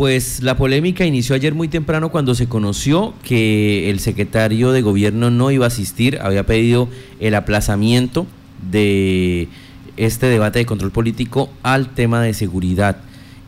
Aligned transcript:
Pues 0.00 0.42
la 0.42 0.56
polémica 0.56 1.04
inició 1.04 1.34
ayer 1.34 1.54
muy 1.54 1.68
temprano 1.68 2.08
cuando 2.08 2.34
se 2.34 2.48
conoció 2.48 3.12
que 3.22 3.90
el 3.90 4.00
secretario 4.00 4.72
de 4.72 4.80
gobierno 4.80 5.28
no 5.28 5.50
iba 5.50 5.66
a 5.66 5.68
asistir, 5.68 6.18
había 6.22 6.46
pedido 6.46 6.88
el 7.18 7.34
aplazamiento 7.34 8.26
de 8.70 9.48
este 9.98 10.24
debate 10.24 10.60
de 10.60 10.64
control 10.64 10.90
político 10.90 11.50
al 11.62 11.90
tema 11.90 12.22
de 12.22 12.32
seguridad. 12.32 12.96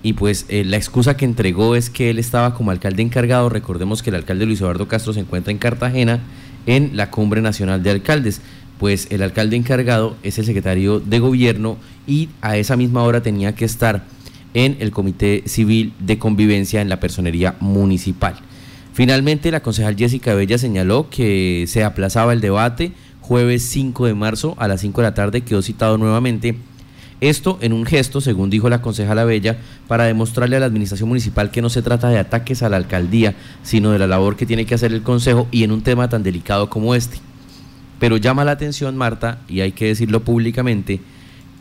Y 0.03 0.13
pues 0.13 0.45
eh, 0.51 0.63
la 0.67 0.77
excusa 0.77 1.17
que 1.17 1.25
entregó 1.25 1.75
es 1.75 1.89
que 1.89 2.11
él 2.11 2.19
estaba 2.19 2.55
como 2.55 2.71
alcalde 2.71 3.01
encargado. 3.01 3.49
Recordemos 3.49 4.03
que 4.03 4.11
el 4.11 4.17
alcalde 4.17 4.45
Luis 4.45 4.61
Eduardo 4.61 4.89
Castro 4.89 5.15
se 5.15 5.21
encuentra 5.21 5.53
en 5.53 5.59
Cartagena 5.59 6.21
en 6.67 6.99
la 6.99 7.11
Cumbre 7.11 7.41
Nacional 7.41 7.83
de 7.83 7.93
Alcaldes. 7.93 8.43
Pues 8.79 9.07
el 9.09 9.23
alcalde 9.23 9.57
encargado 9.57 10.19
es 10.23 10.39
el 10.39 10.45
secretario 10.45 11.01
de 11.01 11.19
gobierno 11.19 11.79
y 12.07 12.29
a 12.43 12.59
esa 12.59 12.77
misma 12.77 13.05
hora 13.05 13.23
tenía 13.23 13.55
que 13.55 13.65
estar 13.65 14.05
en 14.55 14.77
el 14.81 14.91
Comité 14.91 15.43
Civil 15.47 15.93
de 15.99 16.19
Convivencia 16.19 16.81
en 16.81 16.89
la 16.89 17.01
Personería 17.01 17.57
Municipal. 17.61 18.35
Finalmente, 18.93 19.51
la 19.51 19.61
concejal 19.61 19.97
Jessica 19.97 20.35
Bella 20.35 20.59
señaló 20.59 21.09
que 21.09 21.65
se 21.67 21.83
aplazaba 21.85 22.33
el 22.33 22.41
debate 22.41 22.93
jueves 23.23 23.63
5 23.71 24.07
de 24.07 24.15
marzo 24.15 24.55
a 24.59 24.69
las 24.69 24.83
5 24.83 25.01
de 25.01 25.07
la 25.07 25.15
tarde, 25.15 25.41
quedó 25.41 25.63
citado 25.63 25.97
nuevamente. 25.97 26.57
Esto 27.23 27.57
en 27.61 27.73
un 27.73 27.87
gesto, 27.87 28.21
según 28.21 28.51
dijo 28.51 28.69
la 28.69 28.83
concejala 28.83 29.25
Bella, 29.25 29.57
para 29.87 30.05
demostrarle 30.05 30.57
a 30.57 30.61
la 30.61 30.67
administración 30.67 31.09
municipal 31.09 31.53
que 31.53 31.63
no 31.63 31.71
se 31.71 31.81
trata 31.81 32.09
de 32.09 32.19
ataques 32.19 32.65
a 32.65 32.69
la 32.69 32.77
alcaldía, 32.77 33.35
sino 33.63 33.93
de 33.93 34.01
la 34.01 34.09
labor 34.09 34.37
que 34.37 34.45
tiene 34.45 34.67
que 34.67 34.75
hacer 34.75 34.93
el 34.93 35.03
consejo 35.03 35.47
y 35.53 35.63
en 35.63 35.71
un 35.71 35.83
tema 35.83 36.09
tan 36.09 36.25
delicado 36.25 36.69
como 36.69 36.97
este. 36.97 37.19
Pero 38.01 38.17
llama 38.17 38.45
la 38.45 38.51
atención, 38.51 38.97
Marta, 38.97 39.39
y 39.49 39.61
hay 39.61 39.71
que 39.71 39.87
decirlo 39.87 40.25
públicamente, 40.25 41.01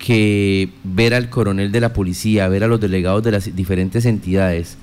que 0.01 0.69
ver 0.83 1.13
al 1.13 1.29
coronel 1.29 1.71
de 1.71 1.79
la 1.79 1.93
policía, 1.93 2.47
ver 2.47 2.63
a 2.63 2.67
los 2.67 2.81
delegados 2.81 3.21
de 3.21 3.31
las 3.31 3.55
diferentes 3.55 4.05
entidades, 4.05 4.77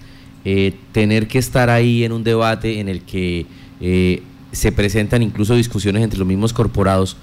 eh, 0.45 0.77
tener 0.93 1.27
que 1.27 1.39
estar 1.39 1.71
ahí 1.71 2.05
en 2.05 2.13
un 2.13 2.23
debate 2.23 2.79
en 2.79 2.89
el 2.89 3.03
que 3.03 3.45
eh, 3.81 4.23
se 4.53 4.71
presentan 4.71 5.25
incluso 5.25 5.57
discusiones 5.57 6.05
entre 6.05 6.21
los 6.21 6.29
mismos 6.29 6.53
corporados 6.53 7.17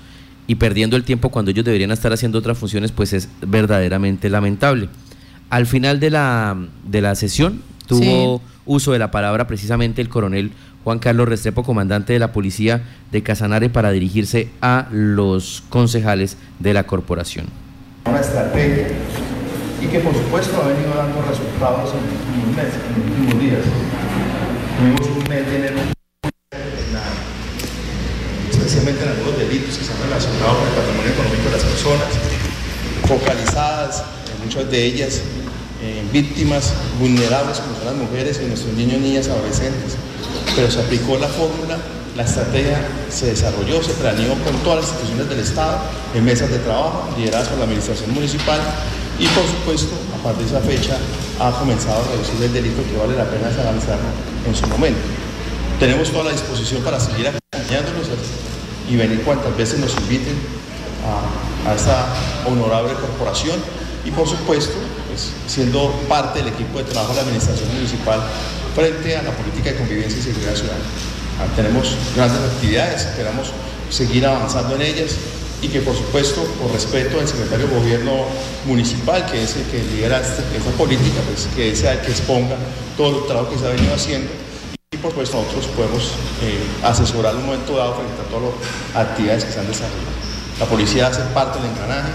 y 0.45 0.55
perdiendo 0.55 0.97
el 0.97 1.05
tiempo 1.05 1.29
cuando 1.29 1.51
ellos 1.51 1.63
deberían 1.63 1.91
estar 1.91 2.11
haciendo 2.11 2.37
otras 2.37 2.57
funciones, 2.57 2.91
pues 2.91 3.13
es 3.13 3.29
verdaderamente 3.41 4.29
lamentable. 4.29 4.89
Al 5.49 5.65
final 5.65 6.01
de 6.01 6.09
la, 6.09 6.57
de 6.85 7.01
la 7.01 7.15
sesión 7.15 7.61
tuvo 7.87 8.41
uso 8.65 8.91
de 8.91 8.99
la 8.99 9.09
palabra 9.09 9.47
precisamente 9.47 10.01
el 10.01 10.09
coronel 10.09 10.51
Juan 10.83 10.99
Carlos 10.99 11.29
Restrepo, 11.29 11.63
comandante 11.63 12.11
de 12.11 12.19
la 12.19 12.33
policía 12.33 12.83
de 13.13 13.23
Casanare, 13.23 13.69
para 13.69 13.91
dirigirse 13.91 14.49
a 14.61 14.89
los 14.91 15.63
concejales 15.69 16.37
de 16.59 16.73
la 16.73 16.85
corporación 16.85 17.64
una 18.05 18.19
estrategia 18.21 18.87
y 19.81 19.87
que 19.87 19.99
por 19.99 20.13
supuesto 20.13 20.61
ha 20.61 20.67
venido 20.67 20.93
dando 20.95 21.21
resultados 21.21 21.91
en 21.93 22.05
los 22.05 22.21
últimos 22.21 22.55
meses, 22.55 22.79
en 22.85 23.01
los 23.01 23.09
últimos 23.09 23.41
días. 23.41 23.63
Tuvimos 24.77 25.07
un 25.17 25.29
mes 25.29 25.45
de 25.47 25.55
enero 25.55 25.79
especialmente 28.49 29.03
en 29.03 29.09
algunos 29.09 29.37
delitos 29.37 29.77
que 29.77 29.85
se 29.85 29.93
han 29.93 30.01
relacionado 30.03 30.57
con 30.57 30.67
el 30.67 30.73
patrimonio 30.73 31.11
económico 31.11 31.45
de 31.45 31.51
las 31.51 31.63
personas, 31.63 32.09
focalizadas, 33.07 34.03
en 34.33 34.45
muchas 34.45 34.71
de 34.71 34.85
ellas, 34.85 35.21
en 35.81 36.11
víctimas 36.11 36.73
vulnerables 36.99 37.59
como 37.59 37.75
son 37.75 37.85
las 37.85 37.95
mujeres 37.95 38.41
y 38.43 38.47
nuestros 38.47 38.73
niños, 38.73 38.99
niñas, 39.01 39.27
adolescentes. 39.27 39.97
Pero 40.55 40.71
se 40.71 40.79
aplicó 40.79 41.17
la 41.17 41.27
fórmula 41.27 41.77
la 42.15 42.23
estrategia 42.23 42.79
se 43.09 43.27
desarrolló, 43.27 43.83
se 43.83 43.91
planeó 43.93 44.33
con 44.43 44.55
todas 44.63 44.79
las 44.79 44.89
instituciones 44.89 45.29
del 45.29 45.39
Estado, 45.39 45.79
en 46.13 46.23
mesas 46.23 46.49
de 46.49 46.59
trabajo, 46.59 47.09
lideradas 47.17 47.49
por 47.49 47.57
la 47.57 47.65
Administración 47.65 48.13
Municipal 48.13 48.59
y 49.19 49.27
por 49.27 49.43
supuesto, 49.45 49.93
a 50.17 50.23
partir 50.23 50.45
de 50.45 50.57
esa 50.57 50.61
fecha, 50.65 50.97
ha 51.39 51.51
comenzado 51.59 52.01
a 52.01 52.11
reducir 52.11 52.41
el 52.41 52.53
delito 52.53 52.81
que 52.89 52.97
vale 52.97 53.17
la 53.17 53.25
pena 53.25 53.47
analizarlo 53.47 54.07
en 54.47 54.55
su 54.55 54.65
momento. 54.67 54.99
Tenemos 55.79 56.09
toda 56.09 56.25
la 56.25 56.31
disposición 56.31 56.81
para 56.83 56.99
seguir 56.99 57.27
acompañándolos 57.27 58.07
y 58.89 58.95
venir 58.95 59.21
cuantas 59.23 59.55
veces 59.57 59.79
nos 59.79 59.93
inviten 59.97 60.35
a, 61.03 61.69
a 61.69 61.75
esta 61.75 62.07
honorable 62.47 62.93
corporación 62.93 63.59
y 64.05 64.11
por 64.11 64.27
supuesto, 64.27 64.75
pues, 65.07 65.31
siendo 65.47 65.91
parte 66.07 66.39
del 66.39 66.53
equipo 66.53 66.77
de 66.77 66.85
trabajo 66.85 67.09
de 67.09 67.15
la 67.17 67.21
Administración 67.23 67.67
Municipal 67.73 68.21
frente 68.73 69.17
a 69.17 69.23
la 69.23 69.31
política 69.31 69.71
de 69.71 69.77
convivencia 69.77 70.19
y 70.19 70.21
seguridad 70.21 70.55
ciudadana. 70.55 70.83
Ah, 71.39 71.47
tenemos 71.55 71.95
grandes 72.15 72.39
actividades, 72.39 73.05
esperamos 73.05 73.51
seguir 73.89 74.25
avanzando 74.25 74.75
en 74.75 74.83
ellas 74.83 75.17
y 75.61 75.67
que 75.67 75.81
por 75.81 75.95
supuesto, 75.95 76.43
por 76.61 76.71
respeto 76.71 77.19
al 77.19 77.27
secretario 77.27 77.67
de 77.67 77.75
gobierno 77.75 78.25
municipal, 78.65 79.25
que 79.25 79.43
es 79.43 79.55
el 79.55 79.63
que 79.63 79.83
lidera 79.83 80.21
esta, 80.21 80.43
política, 80.77 81.19
pues 81.27 81.47
que 81.55 81.75
sea 81.75 81.93
el 81.93 82.01
que 82.01 82.11
exponga 82.11 82.55
todo 82.95 83.19
el 83.19 83.27
trabajo 83.27 83.49
que 83.49 83.59
se 83.59 83.65
ha 83.65 83.69
venido 83.69 83.93
haciendo. 83.93 84.29
Y 84.91 84.97
por 84.97 85.11
supuesto 85.11 85.41
nosotros 85.41 85.67
podemos 85.75 86.11
eh, 86.41 86.59
asesorar 86.83 87.33
en 87.33 87.39
un 87.39 87.45
momento 87.47 87.77
dado 87.77 87.95
frente 87.95 88.21
a 88.21 88.29
todas 88.29 88.53
las 88.93 89.07
actividades 89.07 89.45
que 89.45 89.51
se 89.51 89.59
han 89.59 89.67
desarrollado. 89.67 90.15
La 90.59 90.65
policía 90.67 91.07
hace 91.07 91.21
parte 91.33 91.59
del 91.59 91.69
engranaje, 91.71 92.13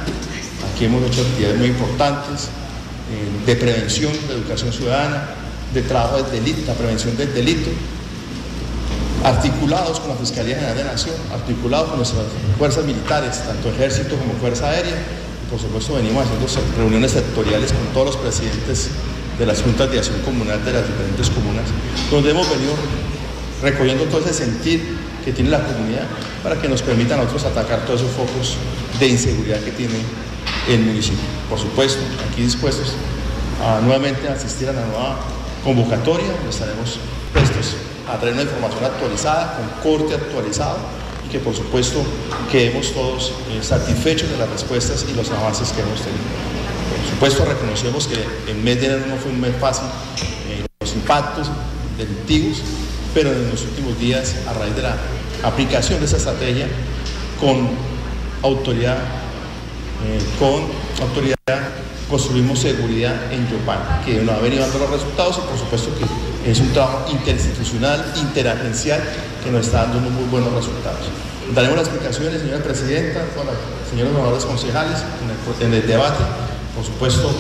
aquí 0.72 0.86
hemos 0.86 1.02
hecho 1.04 1.20
actividades 1.20 1.58
muy 1.58 1.68
importantes 1.68 2.48
eh, 3.12 3.46
de 3.46 3.56
prevención, 3.56 4.12
de 4.28 4.34
educación 4.34 4.72
ciudadana, 4.72 5.28
de 5.74 5.82
trabajo 5.82 6.22
del 6.22 6.30
delito, 6.32 6.62
la 6.66 6.74
prevención 6.74 7.16
del 7.16 7.34
delito, 7.34 7.70
articulados 9.24 10.00
con 10.00 10.10
la 10.10 10.16
Fiscalía 10.16 10.56
General 10.56 10.76
de 10.76 10.84
Nación, 10.84 11.14
articulados 11.32 11.88
con 11.88 11.98
nuestras 11.98 12.24
fuerzas 12.58 12.84
militares, 12.84 13.42
tanto 13.44 13.68
ejército 13.68 14.16
como 14.16 14.34
fuerza 14.34 14.68
aérea. 14.68 14.96
Por 15.50 15.60
supuesto 15.60 15.94
venimos 15.94 16.24
haciendo 16.24 16.46
reuniones 16.76 17.12
sectoriales 17.12 17.72
con 17.72 17.86
todos 17.92 18.06
los 18.06 18.16
presidentes 18.16 18.90
de 19.38 19.46
las 19.46 19.62
juntas 19.62 19.90
de 19.90 19.98
acción 19.98 20.20
comunal 20.20 20.64
de 20.64 20.72
las 20.72 20.86
diferentes 20.86 21.28
comunas, 21.30 21.64
donde 22.10 22.30
hemos 22.30 22.48
venido 22.48 22.72
recogiendo 23.62 24.04
todo 24.04 24.20
ese 24.20 24.32
sentir 24.32 24.96
que 25.24 25.32
tiene 25.32 25.50
la 25.50 25.60
comunidad 25.64 26.06
para 26.42 26.60
que 26.60 26.68
nos 26.68 26.82
permitan 26.82 27.18
a 27.18 27.24
nosotros 27.24 27.44
atacar 27.44 27.84
todos 27.84 28.02
esos 28.02 28.12
focos 28.14 28.56
de 28.98 29.08
inseguridad 29.08 29.60
que 29.60 29.72
tiene 29.72 29.96
el 30.68 30.80
municipio. 30.80 31.24
Por 31.48 31.58
supuesto, 31.58 32.00
aquí 32.30 32.42
dispuestos 32.42 32.94
a 33.62 33.80
nuevamente 33.80 34.28
asistir 34.28 34.68
a 34.68 34.72
la 34.72 34.86
nueva 34.86 35.20
convocatoria, 35.64 36.28
estaremos 36.48 36.98
prestos 37.32 37.76
a 38.12 38.18
traer 38.18 38.34
una 38.34 38.42
información 38.42 38.84
actualizada, 38.84 39.56
con 39.56 39.92
corte 39.92 40.14
actualizado 40.14 40.78
y 41.26 41.28
que 41.30 41.38
por 41.38 41.54
supuesto 41.54 42.02
quedemos 42.50 42.92
todos 42.92 43.32
eh, 43.50 43.62
satisfechos 43.62 44.30
de 44.30 44.36
las 44.36 44.48
respuestas 44.48 45.06
y 45.10 45.14
los 45.14 45.30
avances 45.30 45.70
que 45.70 45.80
hemos 45.80 46.00
tenido. 46.00 46.24
Por 46.96 47.10
supuesto 47.10 47.44
reconocemos 47.44 48.06
que 48.06 48.50
el 48.50 48.58
mes 48.58 48.80
de 48.80 48.86
enero 48.86 49.06
no 49.06 49.16
fue 49.16 49.32
un 49.32 49.40
mes 49.40 49.54
fácil, 49.60 49.86
eh, 50.48 50.66
los 50.80 50.94
impactos 50.94 51.50
delictivos, 51.96 52.62
pero 53.14 53.32
en 53.32 53.50
los 53.50 53.62
últimos 53.62 53.98
días, 53.98 54.34
a 54.48 54.54
raíz 54.54 54.74
de 54.74 54.82
la 54.82 54.96
aplicación 55.42 56.00
de 56.00 56.06
esa 56.06 56.16
estrategia, 56.16 56.68
con 57.40 57.68
autoridad, 58.42 58.98
eh, 60.06 60.20
con 60.38 60.79
autoridad 61.00 61.36
construimos 62.10 62.58
seguridad 62.58 63.32
en 63.32 63.48
Yopal, 63.48 64.02
que 64.04 64.20
nos 64.20 64.34
ha 64.34 64.40
venido 64.40 64.62
dando 64.62 64.80
los 64.80 64.90
resultados 64.90 65.38
y 65.38 65.48
por 65.48 65.58
supuesto 65.58 65.90
que 65.96 66.50
es 66.50 66.58
un 66.58 66.72
trabajo 66.72 67.06
interinstitucional, 67.10 68.04
interagencial, 68.16 69.00
que 69.44 69.50
nos 69.50 69.66
está 69.66 69.82
dando 69.82 69.98
unos 69.98 70.12
muy 70.12 70.24
buenos 70.24 70.52
resultados. 70.52 71.06
Daremos 71.54 71.78
las 71.78 71.86
explicaciones, 71.86 72.40
señora 72.40 72.62
Presidenta, 72.62 73.24
señores 73.88 74.12
gobernadores 74.12 74.44
concejales 74.44 74.98
en 75.60 75.72
el, 75.72 75.86
debate. 75.86 76.22
Por 76.74 76.84
supuesto, 76.84 77.30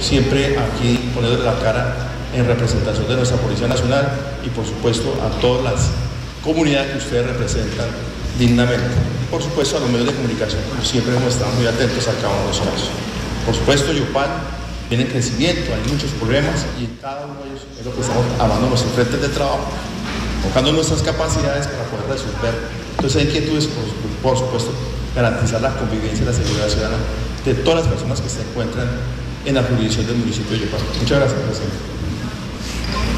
siempre 0.00 0.56
aquí 0.58 1.10
poniendo 1.14 1.42
la 1.44 1.58
cara 1.58 1.94
en 2.34 2.46
representación 2.46 3.08
de 3.08 3.16
nuestra 3.16 3.36
Policía 3.38 3.66
Nacional 3.66 4.10
y 4.44 4.48
por 4.50 4.64
supuesto 4.64 5.14
a 5.22 5.40
todas 5.40 5.64
las 5.64 5.88
comunidades 6.42 6.92
que 6.92 6.98
ustedes 6.98 7.26
representan 7.26 7.86
dignamente. 8.38 8.94
Por 9.30 9.42
supuesto 9.42 9.76
a 9.76 9.80
los 9.80 9.90
medios 9.90 10.08
de 10.08 10.14
comunicación, 10.14 10.62
como 10.68 10.84
siempre 10.84 11.16
hemos 11.16 11.34
estado 11.34 11.50
muy 11.52 11.66
atentos 11.66 12.06
a 12.08 12.12
cada 12.14 12.28
uno 12.28 12.42
de 12.42 12.48
los 12.48 12.58
casos. 12.58 13.09
Por 13.46 13.54
supuesto, 13.54 13.92
Yopal 13.92 14.28
tiene 14.88 15.06
crecimiento, 15.06 15.72
hay 15.74 15.92
muchos 15.92 16.10
problemas 16.12 16.66
y 16.78 16.84
en 16.84 16.96
cada 17.00 17.26
uno 17.26 17.40
de 17.42 17.50
ellos 17.50 17.62
es 17.78 17.86
lo 17.86 17.94
que 17.94 18.00
estamos 18.00 18.24
hablando 18.38 18.68
nuestros 18.68 18.92
frentes 18.92 19.20
de 19.20 19.28
trabajo, 19.28 19.70
buscando 20.42 20.72
nuestras 20.72 21.02
capacidades 21.02 21.66
para 21.68 21.84
poder 21.84 22.18
resolver 22.18 22.80
entonces 23.00 23.22
hay 23.22 23.28
inquietudes, 23.28 23.66
por, 23.66 23.84
por 24.20 24.36
supuesto, 24.36 24.72
garantizar 25.16 25.62
la 25.62 25.72
convivencia 25.72 26.22
y 26.22 26.26
la 26.26 26.34
seguridad 26.34 26.68
ciudadana 26.68 27.02
de 27.46 27.54
todas 27.54 27.80
las 27.80 27.88
personas 27.88 28.20
que 28.20 28.28
se 28.28 28.42
encuentran 28.42 28.88
en 29.46 29.54
la 29.54 29.62
jurisdicción 29.62 30.06
del 30.06 30.16
municipio 30.16 30.52
de 30.52 30.66
Yopal. 30.66 30.80
Muchas 31.00 31.18
gracias, 31.18 31.40
presidente. 31.40 31.80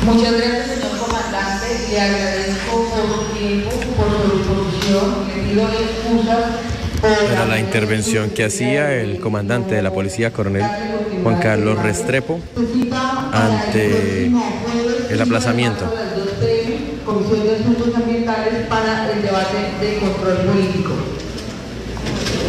Muchas 0.07 0.33
gracias, 0.39 0.79
señor 0.79 1.03
comandante. 1.03 1.67
Le 1.91 2.01
agradezco 2.01 2.95
por 2.95 3.11
su 3.11 3.35
tiempo, 3.35 3.71
por 3.99 4.07
su 4.07 4.39
disposición. 4.39 5.27
Le 5.27 5.51
pido 5.51 5.67
excusas 5.67 6.63
era 7.03 7.47
la 7.47 7.59
intervención 7.59 8.31
que 8.31 8.45
hacía 8.45 8.95
el 8.95 9.19
comandante 9.19 9.75
de 9.75 9.83
la 9.83 9.93
policía, 9.93 10.33
coronel 10.33 10.65
Juan 11.23 11.41
Carlos 11.41 11.83
Restrepo, 11.83 12.41
ante 13.33 14.31
el 15.11 15.21
aplazamiento. 15.21 15.93
Comisión 17.05 17.43
de 17.43 17.57
Asuntos 17.57 17.93
Ambientales 17.97 18.69
para 18.69 19.11
el 19.11 19.23
debate 19.23 19.57
de 19.81 19.99
control 19.99 20.37
político. 20.47 20.93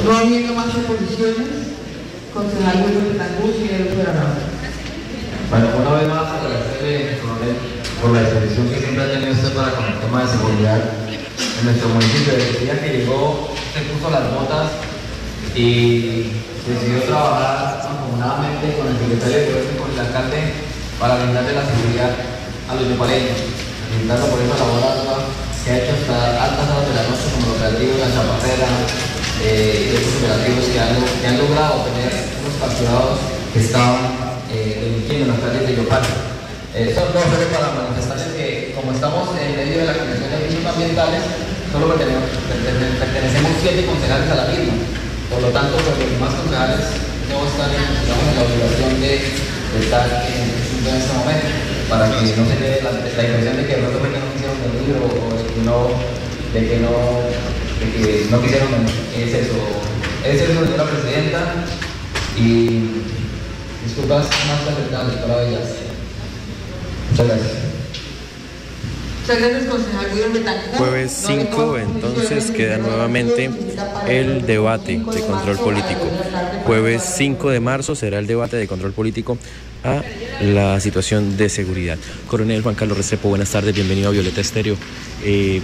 No 0.06 0.18
habiendo 0.18 0.54
más 0.54 0.68
oposiciones, 0.68 1.48
concejal 2.34 2.84
Luis 2.84 3.14
Betancourt, 3.14 3.56
señor 3.56 3.88
Bueno, 5.50 5.68
una 5.82 5.92
vez 6.00 6.08
más 6.08 6.32
agradecerle 6.32 7.18
con 7.24 7.34
el 9.86 10.00
tema 10.00 10.24
de 10.24 10.30
seguridad 10.30 10.80
en 11.60 11.66
nuestro 11.66 11.90
municipio. 11.90 12.34
Desde 12.34 12.50
el 12.50 12.60
día 12.64 12.82
que 12.82 12.90
llegó, 12.98 13.53
puso 13.94 14.10
las 14.10 14.26
botas 14.34 14.74
y 15.56 16.34
decidió 16.66 17.04
trabajar 17.06 17.86
mancomunadamente 17.86 18.74
con 18.78 18.88
el 18.90 18.98
secretario 18.98 19.38
de 19.38 19.46
Gobierno 19.46 19.72
y 19.74 19.80
con 19.80 19.90
el 19.94 20.00
alcalde 20.00 20.40
para 21.00 21.22
brindarle 21.22 21.54
la 21.54 21.66
seguridad 21.68 22.12
a 22.70 22.76
los 22.76 22.90
yopaleños, 22.90 23.38
brindarlo 23.94 24.26
por 24.34 24.40
esa 24.42 24.58
labor 24.58 25.44
que 25.64 25.72
ha 25.72 25.78
hecho 25.80 25.94
hasta 25.96 26.44
altas 26.44 26.68
horas 26.68 26.88
de 26.88 26.96
la 26.96 27.08
noche 27.08 27.28
como 27.32 27.46
el 27.48 27.56
operativo 27.56 27.94
de 27.96 28.04
la 28.04 28.12
Zapatera 28.12 28.70
eh, 29.44 29.88
y 29.88 29.96
otros 29.96 30.14
operativos 30.20 30.66
que 30.68 30.80
han, 31.28 31.38
logrado 31.40 31.88
tener 31.88 32.12
unos 32.44 32.56
capturados 32.60 33.20
que 33.54 33.60
estaban 33.60 34.12
eh, 34.52 35.08
en 35.08 35.28
las 35.28 35.40
calles 35.40 35.68
de 35.68 35.76
Yopal. 35.76 36.04
Eh, 36.76 36.92
son 36.92 37.14
dos 37.14 37.24
para 37.24 37.70
manifestarles 37.80 38.34
que 38.36 38.74
como 38.76 38.92
estamos 38.92 39.30
en 39.40 39.56
medio 39.56 39.80
de 39.80 39.86
la 39.86 39.94
de 39.94 40.50
Delitos 40.50 40.66
Ambientales, 40.66 41.22
solo 41.74 41.90
pertenecemos, 41.90 42.30
siete 43.62 43.86
concejales 43.88 44.30
a 44.30 44.36
la 44.36 44.46
misma. 44.46 44.78
Por 45.30 45.42
lo 45.42 45.50
tanto, 45.50 45.74
pues, 45.82 45.98
los 45.98 46.10
demás 46.14 46.34
concejales 46.38 46.86
no 47.34 47.42
están 47.50 47.74
en, 47.74 47.90
digamos, 47.98 48.30
en 48.30 48.36
la 48.38 48.46
obligación 48.46 49.02
de, 49.02 49.14
estar 49.82 50.06
en, 50.06 50.54
este 50.86 51.14
momento, 51.18 51.50
para 51.90 52.06
que 52.14 52.38
no 52.38 52.46
se 52.46 52.58
quede 52.62 52.84
la, 52.86 52.92
la 52.94 53.24
impresión 53.26 53.58
de 53.58 53.66
que 53.66 53.74
pronto 53.82 53.98
fue 53.98 54.14
que 54.14 54.22
no 54.22 54.30
quisieron 54.38 54.58
venir 54.62 55.02
o, 55.02 55.10
de 55.34 55.50
que 55.50 55.62
no, 55.66 55.78
de 56.54 56.62
que 56.62 56.78
no, 56.78 56.94
no 58.30 58.42
quisieron. 58.44 58.70
Es 59.18 59.34
eso. 59.34 59.58
Es 60.22 60.42
eso, 60.42 60.54
señora 60.54 60.86
presidenta. 60.86 61.66
Y 62.38 63.02
disculpas 63.84 64.26
más 64.30 64.62
acertadas 64.70 65.16
para 65.26 65.42
ellas. 65.42 65.68
Muchas 67.10 67.28
gracias. 67.28 67.52
Muchas 67.52 67.58
gracias, 67.58 67.58
concejal 67.58 67.62
Guillermo 67.62 67.62
Betancourt. 67.64 69.13
Jueves 70.78 71.24
5, 71.26 71.78
entonces 71.78 72.52
queda 72.52 72.78
nuevamente 72.78 73.50
el 74.08 74.46
debate 74.46 75.00
de 75.00 75.22
control 75.22 75.58
político. 75.60 76.08
Jueves 76.66 77.04
5 77.18 77.50
de 77.50 77.60
marzo 77.62 77.96
será 77.96 78.20
el 78.20 78.28
debate 78.28 78.58
de 78.58 78.68
control 78.68 78.92
político 78.92 79.38
a 79.84 80.02
la 80.42 80.80
situación 80.82 81.38
de 81.38 81.48
seguridad. 81.50 81.98
Coronel 82.28 82.62
Juan 82.64 82.76
Carlos 82.76 82.98
Restrepo, 82.98 83.30
buenas 83.30 83.50
tardes, 83.50 83.74
bienvenido 83.74 84.10
a 84.10 84.12
Violeta 84.12 84.42
Estéreo. 84.42 84.76
Eh, 85.24 85.62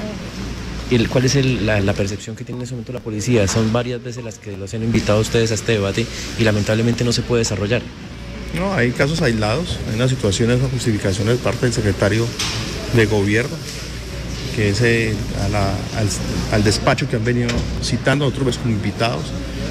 ¿Cuál 1.12 1.26
es 1.26 1.36
el- 1.36 1.66
la, 1.66 1.80
la 1.82 1.94
percepción 1.94 2.36
que 2.36 2.44
tiene 2.44 2.60
en 2.60 2.64
ese 2.64 2.74
momento 2.74 2.94
la 2.94 3.00
policía? 3.02 3.48
Son 3.48 3.72
varias 3.74 4.02
veces 4.04 4.24
las 4.24 4.40
que 4.40 4.56
los 4.58 4.74
han 4.74 4.84
invitado 4.84 5.20
a 5.20 5.22
ustedes 5.22 5.52
a 5.52 5.54
este 5.56 5.74
debate 5.74 6.06
y 6.40 6.44
lamentablemente 6.44 7.04
no 7.04 7.12
se 7.12 7.22
puede 7.22 7.42
desarrollar. 7.42 7.82
No, 8.56 8.74
hay 8.74 8.90
casos 8.92 9.22
aislados, 9.22 9.78
hay 9.90 9.96
unas 9.96 10.10
situaciones, 10.10 10.58
unas 10.60 10.72
justificaciones 10.72 11.38
de 11.38 11.44
parte 11.44 11.68
del 11.68 11.74
secretario 11.74 12.26
de 12.94 13.06
gobierno, 13.06 13.56
que 14.56 14.70
es 14.70 14.82
eh, 14.82 15.14
al, 16.52 16.64
despacho 16.64 17.08
que 17.08 17.16
han 17.16 17.24
venido 17.24 17.50
citando, 17.84 18.26
nosotros 18.26 18.46
pues, 18.46 18.58
como 18.58 18.74
invitados, 18.74 19.26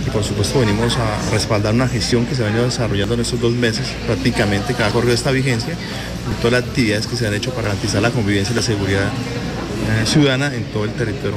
y 0.06 0.10
por 0.10 0.24
supuesto 0.24 0.60
venimos 0.60 0.96
a 0.96 1.30
respaldar 1.32 1.74
una 1.74 1.88
gestión 1.88 2.26
que 2.26 2.34
se 2.34 2.42
ha 2.42 2.46
venido 2.46 2.64
desarrollando 2.64 3.14
en 3.14 3.20
estos 3.20 3.40
dos 3.40 3.52
meses, 3.52 3.86
prácticamente 4.06 4.74
cada 4.74 4.90
corrido 4.90 5.10
de 5.10 5.16
esta 5.16 5.30
vigencia, 5.30 5.74
y 5.74 6.42
todas 6.42 6.60
las 6.60 6.70
actividades 6.70 7.06
que 7.06 7.16
se 7.16 7.26
han 7.26 7.34
hecho 7.34 7.50
para 7.50 7.68
garantizar 7.68 8.02
la 8.02 8.10
convivencia 8.10 8.52
y 8.52 8.56
la 8.56 8.62
seguridad 8.62 9.06
eh, 9.06 10.06
ciudadana 10.06 10.54
en 10.54 10.64
todo 10.64 10.84
el 10.84 10.92
territorio 10.92 11.36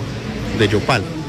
de 0.58 0.68
Yopal. 0.68 1.21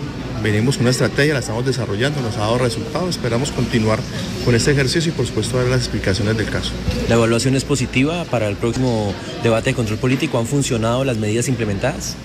Venimos 0.42 0.76
con 0.76 0.84
una 0.84 0.90
estrategia, 0.90 1.34
la 1.34 1.40
estamos 1.40 1.64
desarrollando, 1.64 2.20
nos 2.20 2.36
ha 2.36 2.40
dado 2.40 2.58
resultados, 2.58 3.10
esperamos 3.10 3.52
continuar 3.52 4.00
con 4.44 4.54
este 4.56 4.72
ejercicio 4.72 5.12
y 5.12 5.14
por 5.14 5.24
supuesto 5.24 5.56
dar 5.56 5.66
las 5.66 5.78
explicaciones 5.78 6.36
del 6.36 6.48
caso. 6.48 6.72
¿La 7.08 7.14
evaluación 7.14 7.54
es 7.54 7.64
positiva 7.64 8.24
para 8.24 8.48
el 8.48 8.56
próximo 8.56 9.14
debate 9.44 9.70
de 9.70 9.74
control 9.76 9.98
político? 9.98 10.38
¿Han 10.38 10.46
funcionado 10.46 11.04
las 11.04 11.16
medidas 11.16 11.46
implementadas? 11.46 12.16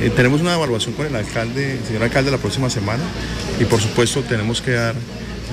Eh, 0.00 0.12
tenemos 0.14 0.42
una 0.42 0.54
evaluación 0.54 0.94
con 0.94 1.06
el 1.06 1.16
alcalde, 1.16 1.78
el 1.78 1.84
señor 1.84 2.02
alcalde, 2.02 2.30
la 2.30 2.38
próxima 2.38 2.68
semana 2.68 3.02
y 3.58 3.64
por 3.64 3.80
supuesto 3.80 4.22
tenemos 4.22 4.60
que 4.60 4.72
dar 4.72 4.94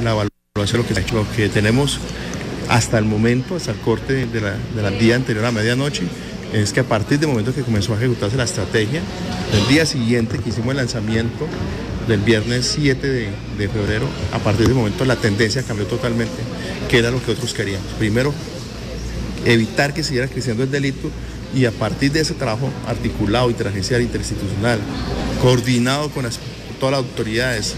la 0.03 0.11
evaluación 0.11 0.85
de 0.85 1.13
lo 1.13 1.25
que. 1.35 1.45
Lo 1.45 1.51
tenemos 1.51 1.99
hasta 2.67 2.97
el 2.97 3.05
momento, 3.05 3.55
hasta 3.55 3.71
el 3.71 3.77
corte 3.77 4.25
de 4.25 4.41
la, 4.41 4.57
de 4.75 4.81
la 4.81 4.91
día 4.91 5.15
anterior 5.15 5.45
a 5.45 5.51
medianoche, 5.51 6.03
es 6.53 6.73
que 6.73 6.79
a 6.79 6.83
partir 6.83 7.19
del 7.19 7.29
momento 7.29 7.53
que 7.53 7.61
comenzó 7.61 7.93
a 7.93 7.97
ejecutarse 7.97 8.37
la 8.37 8.45
estrategia, 8.45 9.01
el 9.53 9.67
día 9.67 9.85
siguiente 9.85 10.39
que 10.39 10.49
hicimos 10.49 10.71
el 10.71 10.77
lanzamiento 10.77 11.47
del 12.07 12.21
viernes 12.21 12.65
7 12.75 13.07
de, 13.07 13.29
de 13.57 13.69
febrero, 13.69 14.07
a 14.31 14.39
partir 14.39 14.65
de 14.65 14.71
ese 14.71 14.73
momento 14.73 15.05
la 15.05 15.17
tendencia 15.17 15.63
cambió 15.63 15.85
totalmente, 15.87 16.35
que 16.89 16.99
era 16.99 17.11
lo 17.11 17.23
que 17.23 17.31
otros 17.31 17.53
queríamos. 17.53 17.87
Primero, 17.99 18.33
evitar 19.45 19.93
que 19.93 20.03
siguiera 20.03 20.27
creciendo 20.27 20.63
el 20.63 20.71
delito 20.71 21.09
y 21.55 21.65
a 21.65 21.71
partir 21.71 22.11
de 22.11 22.21
ese 22.21 22.33
trabajo 22.33 22.69
articulado, 22.87 23.49
interagencial, 23.49 24.01
interinstitucional, 24.01 24.79
coordinado 25.41 26.09
con 26.09 26.25
todas 26.79 26.91
las 26.91 27.05
autoridades 27.05 27.75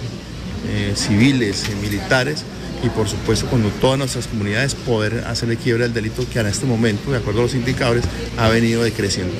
eh, 0.67 0.93
civiles, 0.95 1.65
eh, 1.69 1.75
militares 1.81 2.43
y 2.83 2.89
por 2.89 3.07
supuesto 3.07 3.47
con 3.47 3.63
todas 3.81 3.97
nuestras 3.97 4.27
comunidades 4.27 4.75
poder 4.75 5.25
hacerle 5.27 5.57
quiebra 5.57 5.85
al 5.85 5.93
delito 5.93 6.25
que 6.31 6.39
en 6.39 6.47
este 6.47 6.65
momento, 6.65 7.11
de 7.11 7.17
acuerdo 7.17 7.41
a 7.41 7.43
los 7.43 7.55
indicadores, 7.55 8.03
ha 8.37 8.49
venido 8.49 8.83
decreciendo. 8.83 9.33